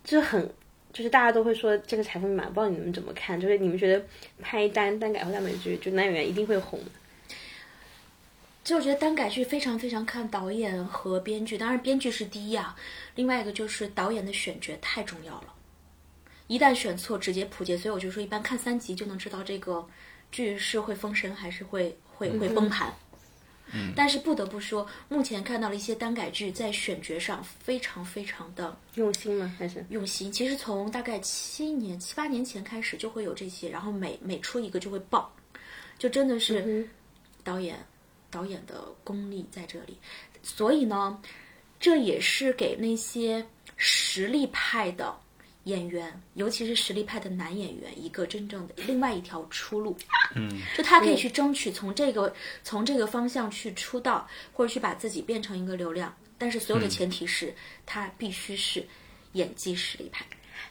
[0.03, 0.53] 就很，
[0.91, 3.39] 就是大家都会说这个财富密码，不知道你们怎么看？
[3.39, 4.05] 就是你们觉得
[4.41, 6.77] 拍单单改或单美剧，就男演员一定会红？
[8.65, 12.75] 就我觉得单改剧非常非常看导演和编剧，当然编剧是第一啊。
[13.15, 15.53] 另外一个就是导演的选角太重要了，
[16.47, 17.77] 一旦选错，直接扑街。
[17.77, 19.87] 所以我就说，一般看三集就能知道这个
[20.33, 22.93] 剧是会封神还是会会会崩盘。
[23.95, 29.53] 但是不得不说，目前看到了一些单改剧在选角上非常非常的用心吗？
[29.57, 30.31] 还是用心？
[30.31, 35.33] 其实从大概七年、七八年前开始就会有这些，然后每每出一个就会爆，
[35.97, 36.87] 就真的是
[37.43, 37.77] 导演
[38.29, 39.97] 导演的功力在这里。
[40.41, 41.21] 所以呢，
[41.79, 45.15] 这也是给那些实力派的。
[45.65, 49.95] 演员，尤其是实力派的男演员，一个真正的另外一条出路。
[50.35, 56.15] 嗯，就他可以去争取从这个从这个方向去出道，或者去把自己变成一个流量。
[56.37, 57.53] 但是所有的前提是
[57.85, 58.85] 他必须是
[59.33, 60.25] 演技实力派。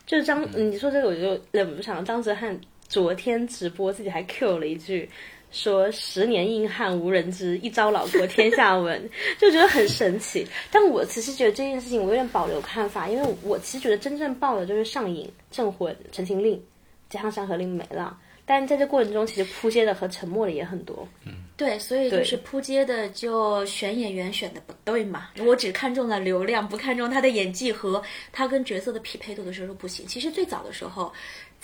[0.07, 2.05] 就是张，你说这个我就忍不住想。
[2.05, 5.09] 张哲瀚昨天直播自己还 Q 了一句。
[5.55, 10.45] 说十年硬汉无人知，一朝老国天下闻， 就觉得很神奇。
[10.71, 16.61] 但我其实觉得这件事情我有点保留看法，因为我其实觉得真正爆的就是上瘾、镇魂、陈情令，
[17.09, 18.19] 加上山河令没了。
[18.47, 21.09] 但在这过程中，其实扑街的和沉默的也很多。
[21.25, 25.31] 嗯，对，所以就是扑街的就选演员选的不对嘛。
[25.47, 30.07] 我只看中了流量，不看重他的演技和他跟角色的匹配度的时候不行。
[30.07, 31.11] 其实最早的时候。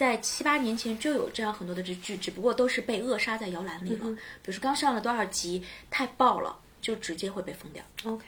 [0.00, 4.06] 在七八年前就有这样很多的这剧，只不过都是被扼杀在摇篮里了。
[4.06, 7.84] 比如说刚上了多少集太爆了，就直接会被封掉。
[8.10, 8.24] OK，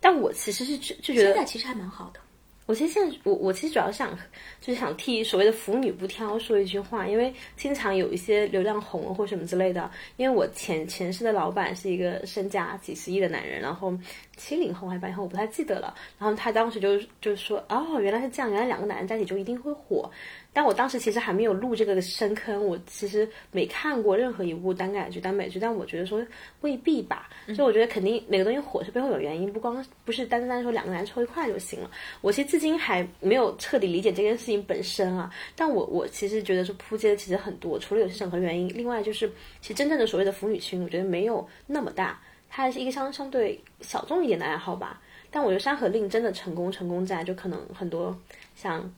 [0.00, 2.20] 但我其实是就就觉得现在其实还蛮好的。
[2.64, 4.16] 我其实现在我我其实主要想
[4.60, 9.90] 就是想替所谓的腐女不挑说一句话，因为经常有一些流量红了或什么之类的。
[10.16, 13.92] 因为我前前世的老板是一个身价几十亿的男人，然后
[14.36, 15.92] 七零后还八零后我不太记得了。
[16.18, 20.10] 然后他当时就就说哦原来是这样，原来两个男人在一起就一定会火。
[20.54, 26.22] 但我当时其实还没有入这个深坑，我其实没看过任何一部耽改剧、耽美剧，但我觉得说
[26.60, 27.30] 未必吧。
[27.46, 31.90] 所以我觉得肯定每个东西火是背后有原因，不光不是单单说两个男凑一块就行了。
[32.20, 35.32] 我其实至今还没有彻底理解这件事情本身啊。
[35.56, 39.26] 但我我其实觉得说扑街的其实很多，除了有些审核原因，另外就是
[39.62, 45.00] 其实真正的所谓的腐女群，我觉得没有那么大，它是一个相相对小众一点的爱好吧。
[45.30, 48.14] 但我觉得《山河令》真的成功，成功在就可能很多
[48.54, 48.92] 像。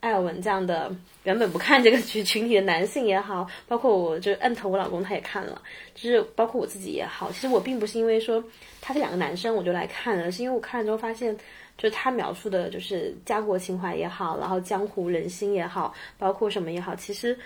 [0.00, 0.90] 艾尔文这样的
[1.24, 5.60] 原本不看这个群 群体的男性也好，包括我就摁头我老公他也看了，
[5.94, 8.42] 就是包括我自己也好，其实我并不是因为说
[8.80, 11.36] 他是两个男生我就来看了，是因为我看了之后发现，
[11.76, 17.38] 就是他描述的就是家国情怀也好，然后江湖人心也好，包括什么也好，其实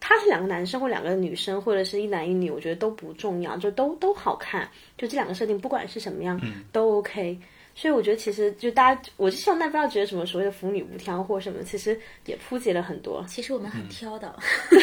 [0.00, 6.40] 他是两个男生或两个女生或者是一男一女，我觉得都不重要，就都都好看，就这两个设定不管是什么样
[6.72, 7.38] 都 OK。
[7.74, 13.24] 所以我觉得，其实就大家，我就希望大家不要觉得什么所谓的腐女不挑或什么，其实也普及了很多。
[13.26, 14.38] 其实我们很挑的，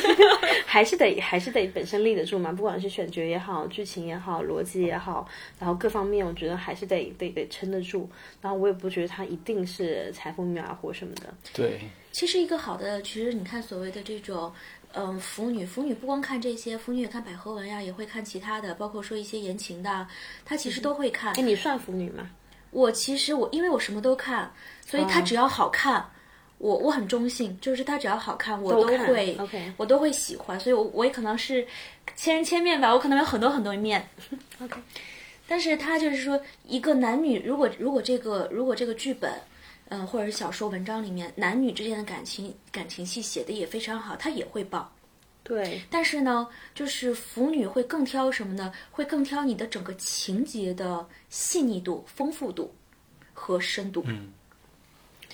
[0.65, 2.51] 还是得还是得本身立得住嘛。
[2.51, 5.27] 不管是选角也好，剧情也好，逻辑也好，
[5.59, 8.09] 然后各方面，我觉得还是得得得撑得住。
[8.41, 11.33] 然后我也不觉得它一定是财富密码或什么的。
[11.53, 11.79] 对，
[12.11, 14.51] 其实一个好的，其实你看所谓的这种，
[14.93, 20.07] 嗯，腐女，腐女不光看这些，腐女也看百合文呀，也会看其他的，包括说一些言情的，
[20.43, 21.33] 她其实都会看。
[21.33, 22.29] 哎，你算腐女吗？
[22.71, 24.51] 我其实我因为我什么都看，
[24.85, 26.05] 所以他只要好看，
[26.57, 29.37] 我我很中性，就是他只要好看，我都会，
[29.77, 30.59] 我都会喜欢。
[30.59, 31.65] 所以，我我也可能是
[32.15, 34.07] 千人千面吧，我可能有很多很多面。
[34.61, 34.79] OK，
[35.47, 39.31] 但是他就是说，一个男女，如果如果这个如果这个剧本，
[39.89, 44.91] 嗯，或者是小说文章里面男女之间的感情感情戏写的也非常好，他也会爆。
[45.47, 46.45] 对，但是呢，
[46.75, 48.69] 就是腐女会更挑什么呢？
[48.91, 52.75] 会更挑你的整个情节的细腻度、丰富度
[53.33, 54.03] 和深度。
[54.07, 54.27] 嗯，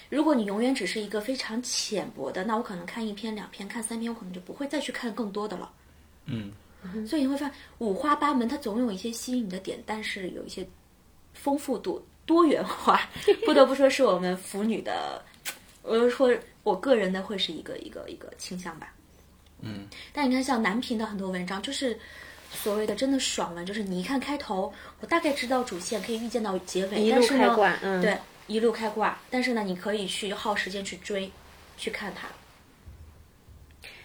[0.10, 5.72] 如果你永远只是一个非常浅薄的，那我可能看一篇、两篇、看三篇，我可能就不会再去看更多的了。
[6.28, 6.52] 嗯，
[7.08, 10.64] 所以你会发现五花八门，它总有一些吸引你的点，但是有一些
[11.34, 13.02] 丰富度、多元化，
[13.48, 15.26] 不得不说是我们腐女的，
[15.82, 18.94] 我就说我个人的会是一个一个一个倾向吧。
[19.64, 21.98] 嗯，但你看，像南平的很多文章，就是
[22.52, 31.32] 所谓的真的爽文，就是你一看开头，我大概知道主线，可以预见到结尾，一路开挂，嗯，对，一路开挂，但是呢，你可以去耗时间去追，
[31.78, 32.28] 去看它。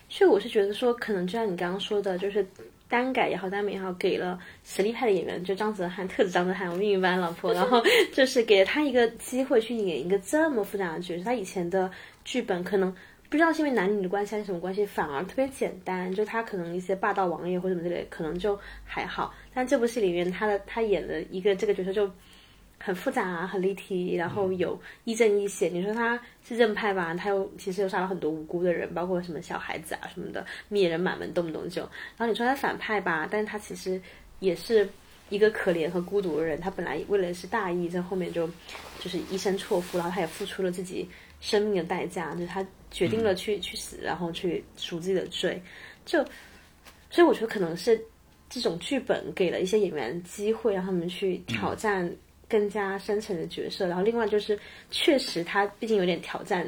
[0.09, 2.47] 所以我是觉得说，可能就像你刚刚说的，就是
[2.89, 7.83] 单改也好，单美也好，给了实力派的演员，就张哲瀚，特指张哲瀚，我命运般老婆，然后
[8.15, 11.25] 就是给了他一个机会去演一个这么复杂的角色。
[11.25, 11.91] 他以前的
[12.25, 12.95] 剧本可能
[13.29, 19.35] 不知道是因为男女的关系还是什么关系，反而特别简单，就他可能一些霸道王爷或者什么之类，可能就还好。
[19.53, 22.11] 但这部戏里面，他的他演的一个这个角色就。
[22.81, 25.67] 很复杂，很立体，然后有亦正亦邪。
[25.67, 31.83] 你说他是正派吧，他又其实又杀了很多无辜的人，包括什么小孩子啊什么的，灭人满门，动不动就。
[31.83, 34.01] 然后你说他反派吧，但是他其实
[34.39, 34.89] 也是
[35.29, 36.61] 一个可怜和孤独的人。
[36.61, 38.49] 他本来为了是大义，在后面就
[39.01, 41.11] 就是一生错付，然后他也付出了自己
[41.41, 45.61] 生命的代价，就是他决定了去去死，然后去赎自己的罪。
[46.05, 46.25] 就
[47.11, 48.01] 所以我觉得可能是
[48.49, 52.11] 这种剧本给了一些演员机会，让他们去挑战。
[52.51, 54.59] 更加深层的角色，然后另外就是，
[54.91, 56.67] 确实他毕竟有点挑战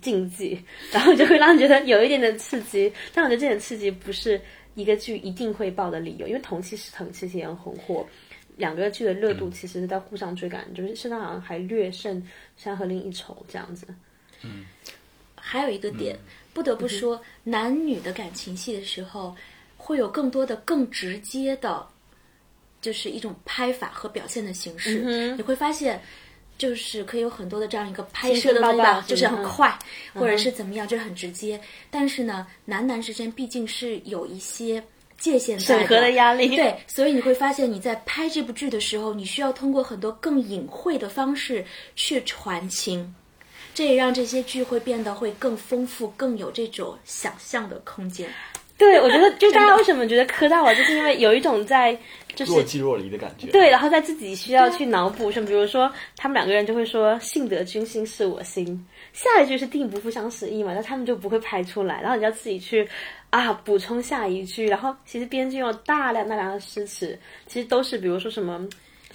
[0.00, 0.58] 竞技，
[0.90, 2.90] 然后就会让人觉得有一点的刺激。
[3.12, 4.40] 但我觉得这点刺激不是
[4.76, 8.08] 一个剧一定会爆的理由，因为同期是同期也很红火，
[8.56, 12.16] 两个剧的热度其实是在互相追赶，就是现在好像还略胜
[12.56, 13.86] 《山河令》一筹这样子。
[14.42, 14.64] 嗯，
[15.50, 16.16] 还有一个点
[16.54, 19.34] 不得不说，男女的感情戏的时候，
[19.76, 21.84] 会有更多的更直接的。
[22.80, 26.00] 就是一种拍法和表现的形式，你会发现，
[26.56, 29.78] 就是可以有很多的这样一个拍摄的方法，就是很快，
[30.14, 31.60] 或者是怎么样，就是很直接。
[31.90, 34.82] 但是呢，男男之间毕竟是有一些
[35.18, 41.62] 界限在审核的压力，对，所以你会发现你在拍这部剧的时候，你需要通过很多更隐晦的方式
[41.94, 43.14] 去传情，
[43.74, 48.28] 这也让这些剧会变得会更丰富，更有这种想象的空间。
[48.76, 51.96] 对，我觉得就大家为什么觉得磕到了，就是因为有一种在。
[52.34, 53.48] 就是若即若离的感觉。
[53.48, 62.88] 对，然后在自己需要去脑补什么，比如说他们两个人就会说“幸得君心是我心”，下一句是“定不负相识意”嘛，那他们就不会拍出来，然后你要自己去
[63.30, 67.18] 啊补充下一句，然后其实编剧用大量大量的诗词，
[67.48, 68.66] 其实都是比如说什么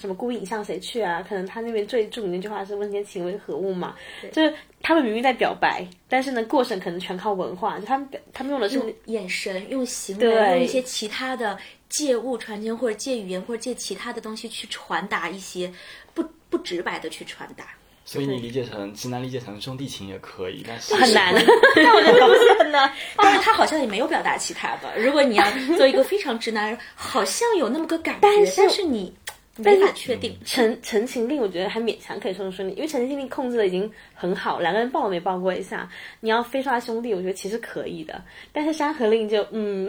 [0.06, 3.96] 什么孤影向谁去啊，可能他那边最著名的一句话是“问天情为何物”嘛，
[4.32, 11.58] 就是他们明明在表白，但是呢过程可能全靠文化，就他们他们用的是眼神、用行为、用一些其他的。
[11.88, 15.72] 借物传情，或者借语言，或者借其他的东西去传达一些
[16.14, 17.64] 不不直白的去传达。
[18.04, 21.32] 所以你理解成直男理解成兄弟情也可以，但是很难。
[21.76, 22.92] 但我觉得不是很难。
[23.16, 24.98] 但是他好像也没有表达其他的。
[24.98, 25.44] 如果你要
[25.76, 29.14] 做一个非常直男，好像有那么个感觉，但是你。
[29.58, 35.88] 没法确定《陈陈情令》，我觉得还勉强可以说说你，因为《陈情令》控制的已经很好，两个人抱都没抱过一下。
[36.20, 38.22] 你要非刷兄弟，我觉得其实可以的。
[38.52, 39.86] 但是《山河令》就嗯，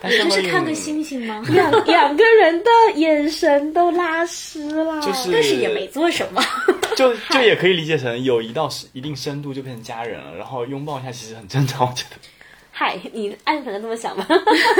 [0.00, 1.42] 不 是看个星星吗？
[1.48, 5.00] 两两个人的眼神都拉湿了，
[5.32, 6.42] 但是也没做什么。
[6.96, 12.16] 就就也可以理解成有一到一定深度就变成家人了，然后拥抱一下其实很正常，我觉得。
[12.80, 14.26] 嗨， 你爱粉能这么想吗？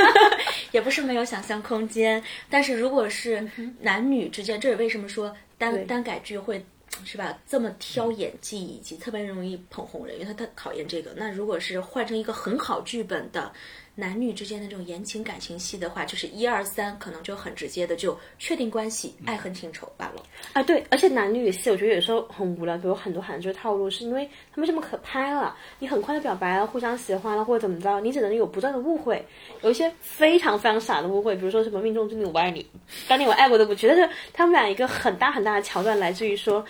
[0.72, 2.22] 也不是没有想象空间。
[2.48, 3.46] 但是如果是
[3.82, 6.64] 男女之间，这也为什么说单单改剧会
[7.04, 7.38] 是吧？
[7.46, 11.10] 这么挑演技以及特别容易捧红人，因为他他考验这个。
[11.14, 13.52] 那如果是换成一个很好剧本的。
[14.00, 20.22] 男女之间的这种言情感情戏的话，就是一二三，可能就很直接的就确定关系，爱恨情仇罢了。
[20.54, 29.22] 啊，对，而且男女戏我觉得有时候很无聊，比如很多韩剧套路，是因为他们这么可拍了，你很快的表白了，互相喜欢了或者怎么着，你只能有不断的误会，
[29.60, 32.66] 有一些非常非常傻的误会，比如说什么命中注定我不爱你，
[33.06, 36.64] 当年我爱过都不觉，但是他们俩一个很大很大的桥段来自于说。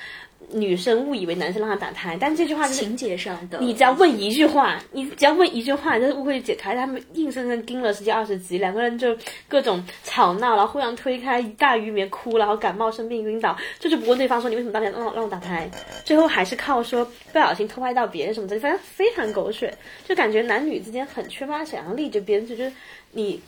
[0.52, 3.58] 女生误以为男生让她打胎，但这句话是情节上的。
[3.60, 6.74] 你只要问一句话，你只要问一句话，这误会就解开。
[6.74, 9.16] 他们硬生生盯了十几二十集，两个人就
[9.46, 15.70] 各种吵闹，然后互相推开，大鱼眠哭，然后感冒生病晕倒，就是不问对方说你为什么当年让让我打胎，
[16.04, 19.72] 最后还是靠说不小心偷拍到别人什么的，反正非常狗血，
[20.08, 22.10] 就感觉男女之间很缺乏想象力。
[22.10, 22.72] 这编剧就是
[23.12, 23.40] 你。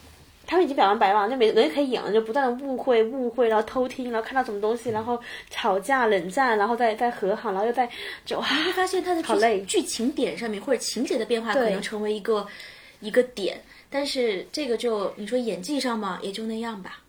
[0.52, 7.88] 他们已经表完白了，就没人可以演了，就不断的误会、误会，然后偷听，然后看到什么东西，然后吵架、冷战，然后再再和好，然后又再
[8.26, 12.46] 就你会发现他的剧剧情点上面或者情节的变化可能成为一个
[13.00, 17.02] 一个点，但是这个就你说演技上嘛，也就那样吧，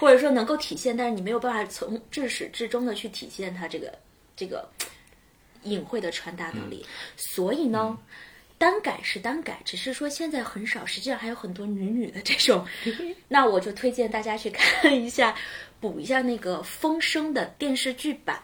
[0.00, 3.92] 或者说能够体现，但是你没有办法从至始至终的去体现他这个
[4.34, 4.66] 这个
[5.64, 6.86] 隐晦的传达能力，
[7.18, 7.98] 所以呢。
[8.62, 12.64] 单改是单改，只是说现在很少，实际上还有很多女女的这种，
[13.26, 15.34] 那我就推荐大家去看一下，
[15.80, 18.40] 补一下那个《风声》的电视剧版。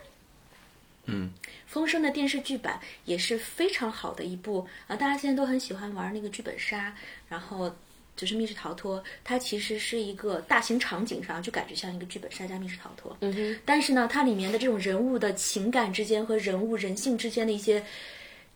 [1.04, 1.30] 嗯，
[1.68, 6.92] 《风声》的电视剧版也是非常好的一部啊，大家现在都很喜欢玩那个剧本杀，
[7.28, 7.72] 然后
[8.16, 13.16] 就是密室逃脱，它其实是一个大型场景上就感觉像一个剧本杀加密室逃脱。
[13.20, 13.60] 嗯哼。
[13.64, 17.80] 但是呢，它里面的这种人物的情感之间和人物人性之间的一些，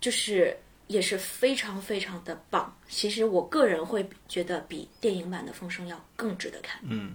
[0.01, 0.57] 就是
[0.93, 2.73] 也是非常非常的棒。
[2.89, 6.81] 其实我个人会觉得比电影版的《风声》要更值得看。
[6.85, 7.15] 嗯。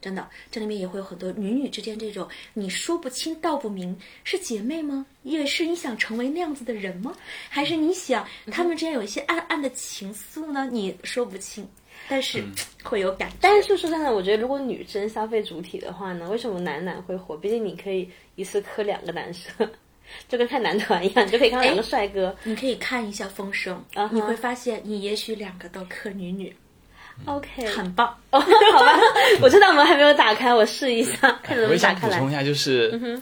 [0.00, 5.04] 真的，这里面也会有很多女女之间这种你说不清道不明，是姐妹吗？
[5.24, 7.12] 也是你想成为那样子的人吗？
[7.48, 10.68] 还是你想他们之间有一些暗暗的情愫呢？
[10.70, 11.68] 你说不清，
[12.08, 12.44] 但是
[12.84, 13.32] 会有感。
[13.40, 17.36] 但是说真的，我觉得如果女生消费主体的话呢，为什么男男会火？
[17.36, 19.68] 毕竟你可以一次磕两个男生，
[20.28, 22.34] 就跟看男团一样，你就可以看到两个帅哥。
[22.44, 23.82] 你可以看一下《风声》，
[24.12, 26.54] 你会发现你也许两个都磕女女。
[27.24, 28.06] OK，很棒。
[28.30, 28.46] 好吧，
[29.40, 33.20] 我知道我们还没有打开，我试一下，看能不能打开我想补充一下，就是，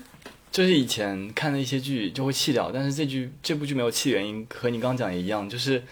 [0.50, 5.82] 就是以前看的一些剧就会弃掉，但是这剧这部剧没有弃，原因和你刚刚讲也一样，就是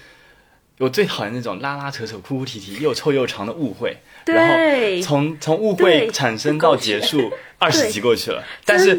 [0.79, 3.97] 我最讨厌那种拉拉扯扯、哭哭啼啼、又臭又长的误会。
[4.27, 8.97] 然后从从误会产生到结束， 二十集过去了，但是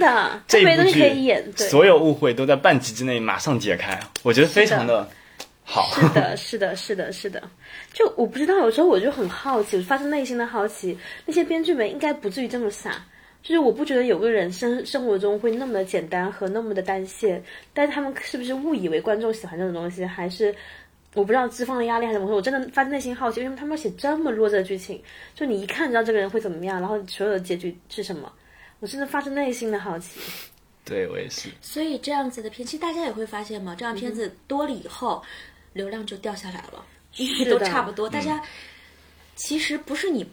[0.48, 5.10] 这一部剧所有误会都在半集之内马上解开，我觉得非常的。
[5.68, 7.42] 好，是的，是的，是的，是的。
[7.92, 10.96] 就我不知道，有时候我就很好奇，发自内心的好奇，
[11.26, 13.04] 那些编剧们应该不至于这么傻。
[13.42, 20.54] 就是我不觉得有个人生生活中会那么的简单和那么的单线，但是他们是不是误以为观众喜欢这种东西，还是
[21.16, 22.36] 我不知道资方的压力还是怎么说？
[22.36, 25.02] 我真的发自内心好奇，为什么他们要写这么弱智的剧情？
[25.34, 28.32] 就你一看知道这个人会怎么样，然后所有的结局是什么？
[28.80, 30.20] 我真的发自内心的好奇。
[30.84, 31.50] 对我也是。
[31.62, 35.24] 所以这样子的片，其实大家也会发现嘛，这样片子多了以后。
[35.74, 36.86] 流量就掉下来了，
[37.18, 38.10] 因为都差不多。
[38.10, 38.42] 大家
[39.36, 40.26] 其实不是你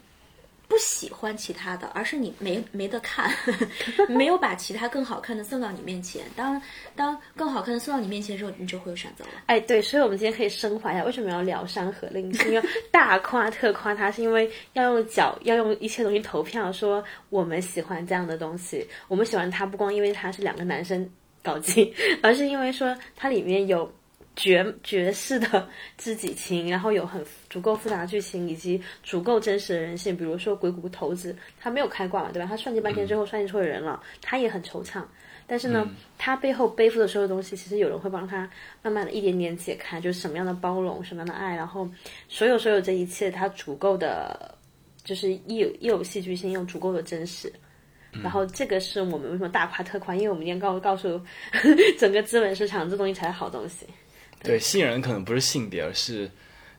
[0.73, 3.31] 不喜欢其他的，而是你没没得看，
[4.09, 6.23] 没有把其他更好看的送到你面前。
[6.35, 6.59] 当
[6.97, 9.31] 当更好看的送到你面前的时候，你就会有选择了。
[9.45, 12.33] 哎，对，所以我们今天可以升华一下，为什么要聊《山河令》？
[12.43, 18.89] 是因为大夸特夸他，是因为要用脚，要用一切东西投票，说我们喜欢这样的东西。
[19.09, 21.07] 我们喜欢他，不光因为他是两个男生
[21.43, 21.93] 搞基，
[22.25, 23.93] 而是因为说它里面有。
[24.35, 25.69] 绝绝世的
[25.99, 30.17] 知己情，然后有很足够复杂的剧情，以及足够真实的人性。
[30.17, 32.49] 比如说鬼谷头子，他没有开挂嘛，对吧？
[32.49, 35.03] 他算计半天之后算计错人了，他也很惆怅。
[35.47, 38.49] 但是呢，他背后背负的所有东西，其实有人会帮他
[38.81, 41.87] 慢慢的一点点解开，就是什么样的包容，什么样的爱，然后
[42.29, 44.57] 所有所有这一切，他足够的
[45.05, 47.53] 就是又有又有戏剧性，又足够的真实。
[48.23, 51.21] 然后这个是我们为什么大夸特夸，因为我们一定要告告诉
[51.99, 53.87] 整个资本市场，这东西才是好东西。
[54.43, 56.31] 对，吸引人可能不是性别，而是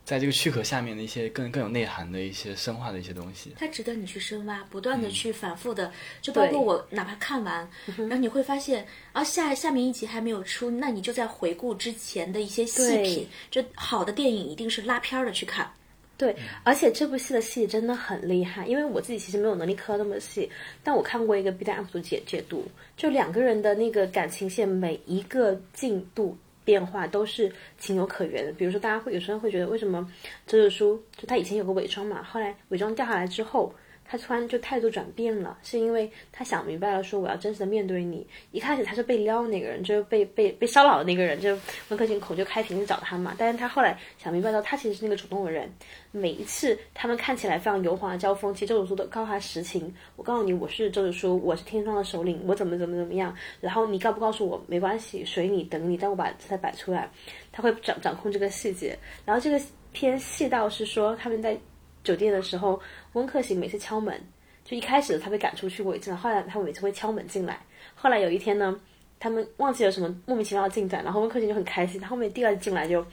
[0.04, 3.54] 在这个躯壳下面的一些更更有内涵的一些深化的一些东西。
[3.58, 5.92] 它值得你去深挖，不断的去反复的，
[6.22, 13.28] 就包括我哪怕看完，然后你会发现，啊下下面一集还没有出，那你就在回顾之前的一些细品。
[13.50, 15.72] 这好的电影一定是拉片儿的去看。
[16.16, 20.50] 对，而且这部戏的戏真的很厉害，因为我自己其实没有能力磕那么细，
[20.84, 26.38] 但我看过一个 B 站 UP 主解解读，就两个人的那个感情线每一个进度。
[26.64, 30.08] 变化都是情有可原的，比如说大家会有时候会觉得，为什么
[30.48, 33.74] 周秀书就他以前有个伪装嘛，后来伪装掉下来之后，
[34.06, 38.26] 他突然就态度转变了，是因为他想明白了，说我要真实的面对你。
[38.52, 41.58] 一开始他是被撩那个人，就是被被被骚扰的那个人，就
[41.90, 45.72] 温客行口就开瓶去找他嘛，但是他后来想明白到，他其实是那个主动的人。
[46.12, 49.92] 每一次他们看起来非常油滑的交锋，其实周芷书都告诉他实情。
[50.16, 53.36] 我告诉你，我是周芷书，我是天霜的首领，我怎么怎么怎么样。
[53.60, 57.10] 然后你告不告诉我没关系，随你等你，但我把姿态摆出来。
[57.52, 58.98] 他会掌掌控这个细节。
[59.26, 59.60] 然后这个
[59.92, 61.58] 片细到是说他们在
[62.04, 62.80] 酒店的时候，
[63.14, 64.20] 温客行每次敲门，
[64.64, 67.60] 就一开始他被赶出去过一次，后来他每次会敲门进来。
[67.96, 68.80] 后来有一天呢，
[69.20, 73.06] 他们忘记了什么莫名其妙的进展，然后温客行就很开心，他后面第二次进来就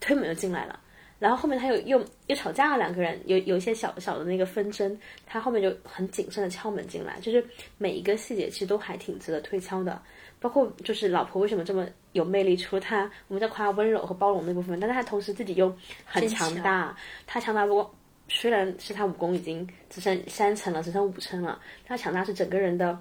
[0.00, 0.78] 推门就进来了。
[1.18, 4.96] 然后后面他又又又吵架了，两个人有有一些小小的那个纷争，
[5.26, 7.44] 他后面就很谨慎的敲门进来，就是
[7.76, 10.00] 每一个细节其实都还挺值得推敲的，
[10.38, 16.96] 包括就是老婆为什么这么有魅力，除了他我们在夸温柔和包容那部分，但是他同时自己又很强大，
[17.26, 17.92] 他强大不过
[18.28, 22.98] 虽然是他武功已经只剩三层了，只剩五层了，他强大是整个人的。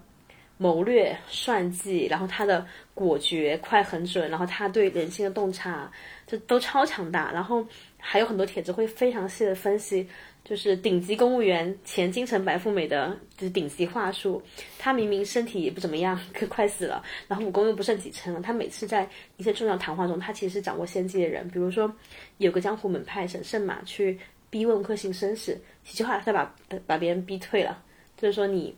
[0.59, 2.65] 谋略、算计，然后他的
[2.95, 5.87] 果决、快、很准，然后他对人性的洞察，
[6.25, 7.31] 这都超强大。
[7.31, 7.63] 然后
[7.99, 10.09] 还有很多帖子会非常细的分析，
[10.43, 14.41] 就是顶级公务员、前京城白富美的，就是顶级话术。
[14.79, 18.41] 他明明身体也不怎么样，可快死了，然后武功又不剩几成了。
[18.41, 21.47] 他每次在一些重要谈话中，他其实是掌握先机的人。
[21.49, 21.93] 比如说，
[22.39, 24.17] 有个江湖门派沈胜马去
[24.57, 26.55] 逼问客行生死，几句话他把
[26.87, 27.77] 把别人逼退了，
[28.17, 28.75] 就是说你。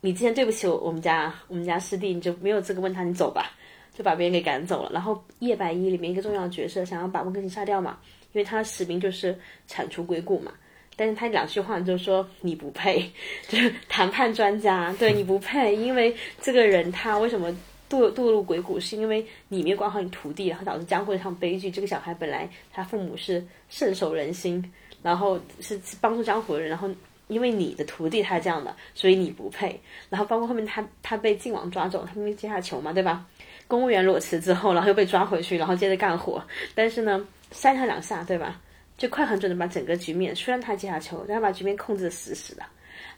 [0.00, 3.52] 你之前对不起我们家我们家师弟，你就没有资格问他，你走吧，
[3.94, 4.90] 就把别人给赶走了。
[4.92, 7.98] 然后叶白衣里面一个重要角色想要把温客行杀掉嘛，
[8.34, 9.34] 因为他的使命就是
[9.66, 10.52] 铲除鬼谷嘛。
[10.94, 13.10] 但是他两句话就说你不配，
[13.48, 17.50] 就是谈判专家，对你不配，因为这个人他为什么
[17.88, 21.70] 堕堕入鬼谷，是因为你没有管好你徒弟，然后导致江湖上悲剧。
[21.70, 24.62] 这个小孩本来他父母是深守人心，
[25.04, 26.88] 然后是帮助江湖的人，然后
[27.28, 29.78] 因为你的徒弟他这样的，所以你不配。
[30.08, 33.26] 然后包括后面他他被晋王抓走，他们接下球嘛，对吧？
[33.68, 36.42] 公务员裸辞之后，然后又被抓回去，然后接着干活。
[36.74, 38.58] 但是呢，三下两下，对吧？
[38.96, 42.62] 就快很准的把整个局面，虽然他接下球，但他把局面控制的死死的，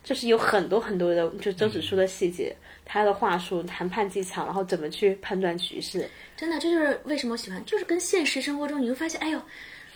[0.02, 9.42] 就是有很多很多的，就周子舒的细节，他的话术、谈判技巧，然后怎么去判断局势，真的，这就是为什么我喜欢，就是跟现实生活中你会发现，哎呦，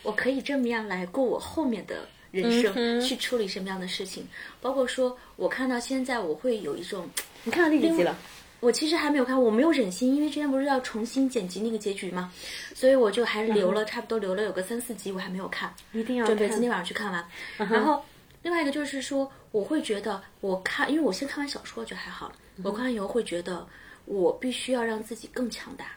[0.02, 4.26] 我可以这么样来过我后面的人生，去处理什么样的事情，
[4.60, 7.08] 包括说我看到现在，我会有一种，
[7.44, 8.16] 你看到第几集了？
[8.60, 12.30] 我其实还没有看，我没有忍心，因为之前不是要重新剪辑那个结局吗？
[12.74, 17.26] 所以我就还是留了，差不多留了有个三四集，我还没有看，一定要准备今天晚上去看完。
[17.56, 18.04] 然后
[18.42, 22.30] 另外一个就是说，我会觉得我看，因为我先看完小说就还好，
[22.62, 23.66] 我看完以后会觉得
[24.04, 25.96] 我必须要让自己更强大，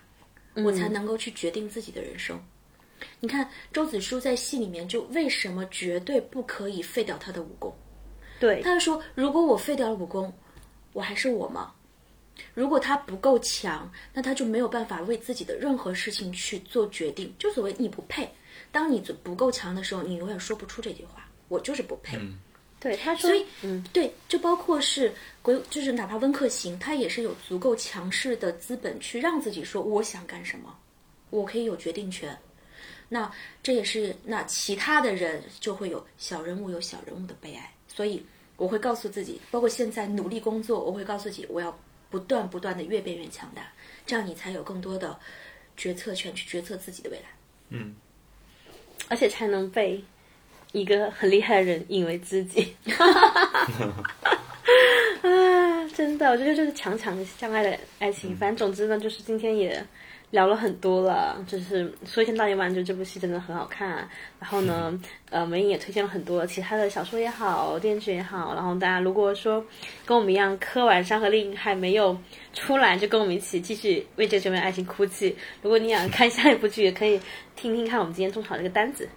[0.53, 2.41] 我才能够去决定自己的人生。
[3.19, 7.73] 你看周子舒在戏里面就为什么绝对不可以废掉他的武功？
[8.39, 10.33] 对，他就说如果我废掉了武功，
[10.91, 11.73] 我还是我吗？
[12.53, 17.33] 如果他不够强，那他就没有办法为自己的任何事情去做决定。
[17.37, 18.27] 就所谓你不配，
[18.71, 21.29] 当你不够强的时候，你永远说不出这句话。
[21.47, 22.17] 我就是不配。
[22.79, 30.75] 对他说，所以嗯，对，就包括是鬼，就是哪怕温客行，他也是有足够强势的资本去让自己说我想干什么，
[31.29, 32.35] 我可以有决定权。
[33.13, 37.71] 那这也是那其他的人就会有小人物有小人物的悲哀。
[37.87, 38.25] 所以
[38.57, 41.77] 我会告诉自己，包括现在努力工作，我会告诉自己我要。
[42.13, 43.63] 不断不断的越变越强大，
[44.05, 45.17] 这样你才有更多的
[45.75, 47.23] 决策权去决策自己的未来。
[47.69, 47.95] 嗯，
[49.09, 50.03] 而且才能被
[50.73, 52.75] 一个很厉害的人引为知己。
[55.23, 58.37] 啊，真的，我觉得就是强强相爱的爱情。
[58.37, 59.83] 反正总之呢，就是今天也。
[60.33, 63.89] 聊了很多了，就是说一千道一万，就这部戏真的很好看。
[64.39, 68.55] 然后呢，呃，梅影也推荐了很多其他的小说也好，电视剧也好。
[68.55, 69.63] 然后大家如果说
[70.07, 72.17] 跟我们一样磕完《山河令》还没有
[72.51, 75.37] 出来，就跟我们一起继续为这个九爱情哭泣。
[75.61, 77.19] 如果你想看下一部剧，也可以
[77.55, 79.07] 听听看我们今天种草这个单子。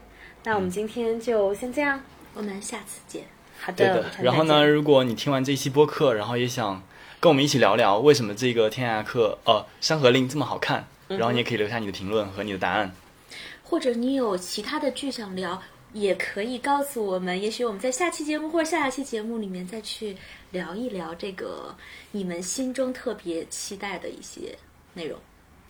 [0.44, 1.98] 那我们今天就先这样，
[2.34, 3.24] 我们下次见。
[3.58, 4.04] 好的。
[4.20, 6.82] 然后呢，如果你听完这一期播客，然后也想
[7.20, 10.86] 跟我们一起聊聊为什么这个《天涯客》呃《山河令》这么好看。
[11.08, 12.92] 然后你也可以留下你的评论和你的答案，
[13.62, 17.40] 或者你有其他的剧想聊，也可以告诉我们。
[17.40, 20.16] 也许我们在下期节目或者下下期节目里面再去
[20.50, 21.74] 聊一聊这个
[22.10, 24.56] 你们心中特别期待的一些
[24.94, 25.18] 内容。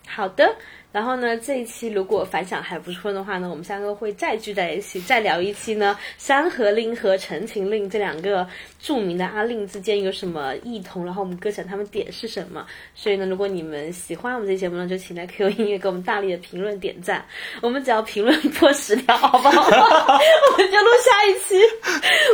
[0.07, 0.57] 好的。
[0.93, 5.95] 然后呢，这一期如果反响还不错的话呢，我们三个会再聚在一起，再聊一期呢。
[6.17, 8.49] 山河令和陈情令这两个
[8.81, 11.05] 著名的阿令之间有什么异同？
[11.05, 12.65] 然后我们歌想他们点是什么？
[12.95, 17.23] 所以呢，如果你们喜欢我们这节目呢，就请来 QQ 音乐给我们大力的评论点赞。
[17.61, 19.63] 我们只要评论破十条，好不好？
[19.65, 21.61] 我们就录下一期。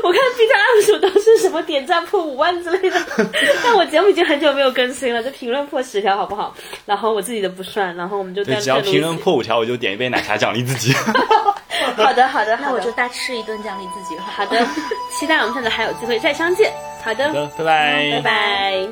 [0.05, 2.97] 我看 B 站 UP 主都是什么点赞破五万之类的，
[3.65, 6.55] 但我节目已经很久没有更新了，就评论破十条，好不好？
[6.87, 8.42] 然后我自己的不算，然后我们就。
[8.45, 10.95] 只要评论破五条，我就点一杯奶茶奖励自己。
[11.97, 14.19] 好的，好的，那我就大吃一顿奖励自己。
[14.19, 14.65] 好的，
[15.19, 16.73] 期待我们下次还有机会再相见。
[17.03, 18.89] 好的，拜拜，拜拜。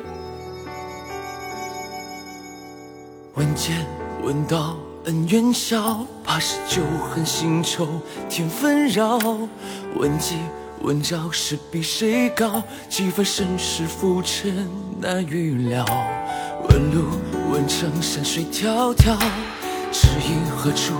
[3.35, 3.85] 闻剑
[4.23, 4.75] 闻道
[5.05, 7.87] 恩怨消，怕是旧恨新仇
[8.29, 9.17] 添纷扰。
[9.95, 10.37] 问计
[10.81, 12.61] 问招是比谁高？
[12.89, 15.85] 几番身世浮沉难预料。
[16.69, 17.05] 问路
[17.51, 19.17] 问程山水迢迢。
[19.91, 20.93] 知音何处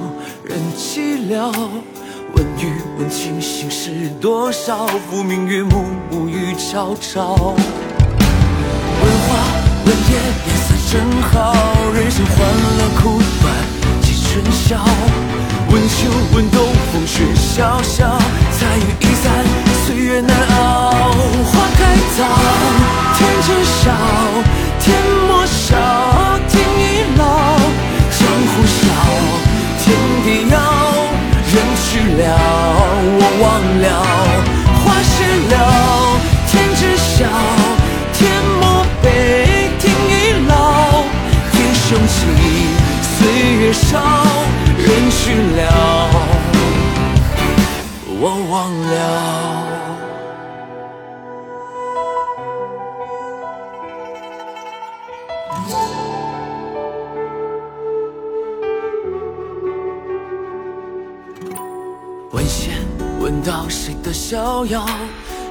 [0.43, 1.49] 人寂寥？
[2.35, 4.85] 问雨问晴心事多少？
[5.09, 7.35] 浮明月暮暮雨朝朝。
[7.37, 9.29] 问花
[9.85, 10.11] 问叶
[10.45, 11.55] 颜色正好，
[11.93, 13.45] 人生欢乐苦短
[14.01, 14.77] 几春宵。
[15.71, 18.19] 问秋问冬风雪萧萧，
[18.51, 19.31] 彩云易散
[19.85, 20.91] 岁月难熬。
[21.45, 22.19] 花开早，
[23.15, 23.89] 天知晓，
[24.81, 24.93] 天
[25.29, 25.77] 莫笑，
[28.51, 28.83] 江湖笑，
[29.79, 29.85] 天
[30.25, 30.59] 地遥，
[31.53, 31.89] 人去
[32.21, 32.21] 了，
[33.17, 33.43] 我忘
[33.79, 33.85] 了。
[34.83, 35.13] 花谢
[35.51, 35.55] 了，
[36.49, 37.19] 天知晓，
[38.11, 38.19] 天
[38.59, 38.61] 莫
[39.01, 40.11] 悲，天已
[40.49, 40.51] 老。
[41.53, 42.11] 天雄起，
[43.15, 43.17] 岁
[43.55, 43.89] 月少，
[44.77, 45.21] 人去
[45.55, 45.59] 了，
[48.19, 49.40] 我忘了。
[63.43, 64.85] 到谁的逍遥？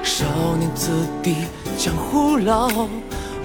[0.03, 0.25] 少
[0.59, 0.91] 年子
[1.23, 1.37] 弟
[1.77, 2.69] 江湖老，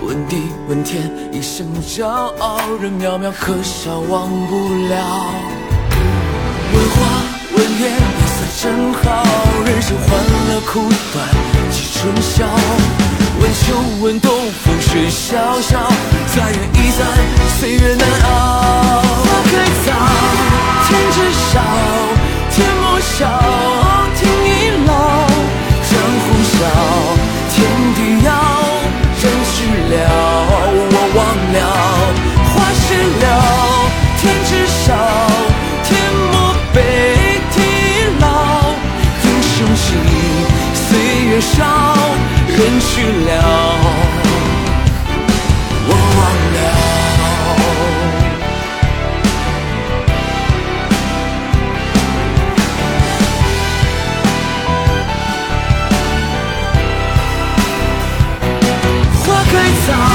[0.02, 0.38] 问地
[0.70, 4.56] 问天一生骄傲，人渺渺可笑忘不
[4.88, 5.34] 了。
[6.74, 6.96] 问花
[7.56, 9.24] 问月颜色真好，
[9.66, 10.08] 人生欢
[10.48, 10.80] 乐苦
[11.12, 11.28] 短
[11.72, 12.46] 几春宵。
[13.42, 14.32] 问秋问冬
[14.64, 15.80] 风雪萧萧，
[16.34, 17.06] 再远一散
[17.60, 18.32] 岁月难熬。
[19.02, 19.52] 花开
[19.86, 19.92] 早，
[20.88, 21.18] 天知
[21.52, 21.60] 晓，
[22.56, 23.28] 天莫笑
[24.16, 24.48] 天已
[24.88, 24.90] 老
[25.90, 25.92] 江
[26.24, 26.58] 湖小
[27.52, 27.54] 天
[27.96, 28.32] 地遥
[29.20, 29.56] 人去
[29.92, 29.94] 了
[30.90, 31.20] 我忘
[31.52, 31.58] 了
[32.54, 32.86] 花谢
[33.22, 33.24] 了
[34.18, 34.86] 天知晓
[35.84, 35.90] 天
[36.32, 36.34] 莫
[36.74, 36.76] 悲
[37.52, 38.24] 天已老
[39.26, 39.88] 英雄尽
[40.74, 40.88] 岁
[41.26, 41.60] 月少
[42.48, 42.88] 人去
[43.28, 43.75] 了。
[59.88, 60.15] 花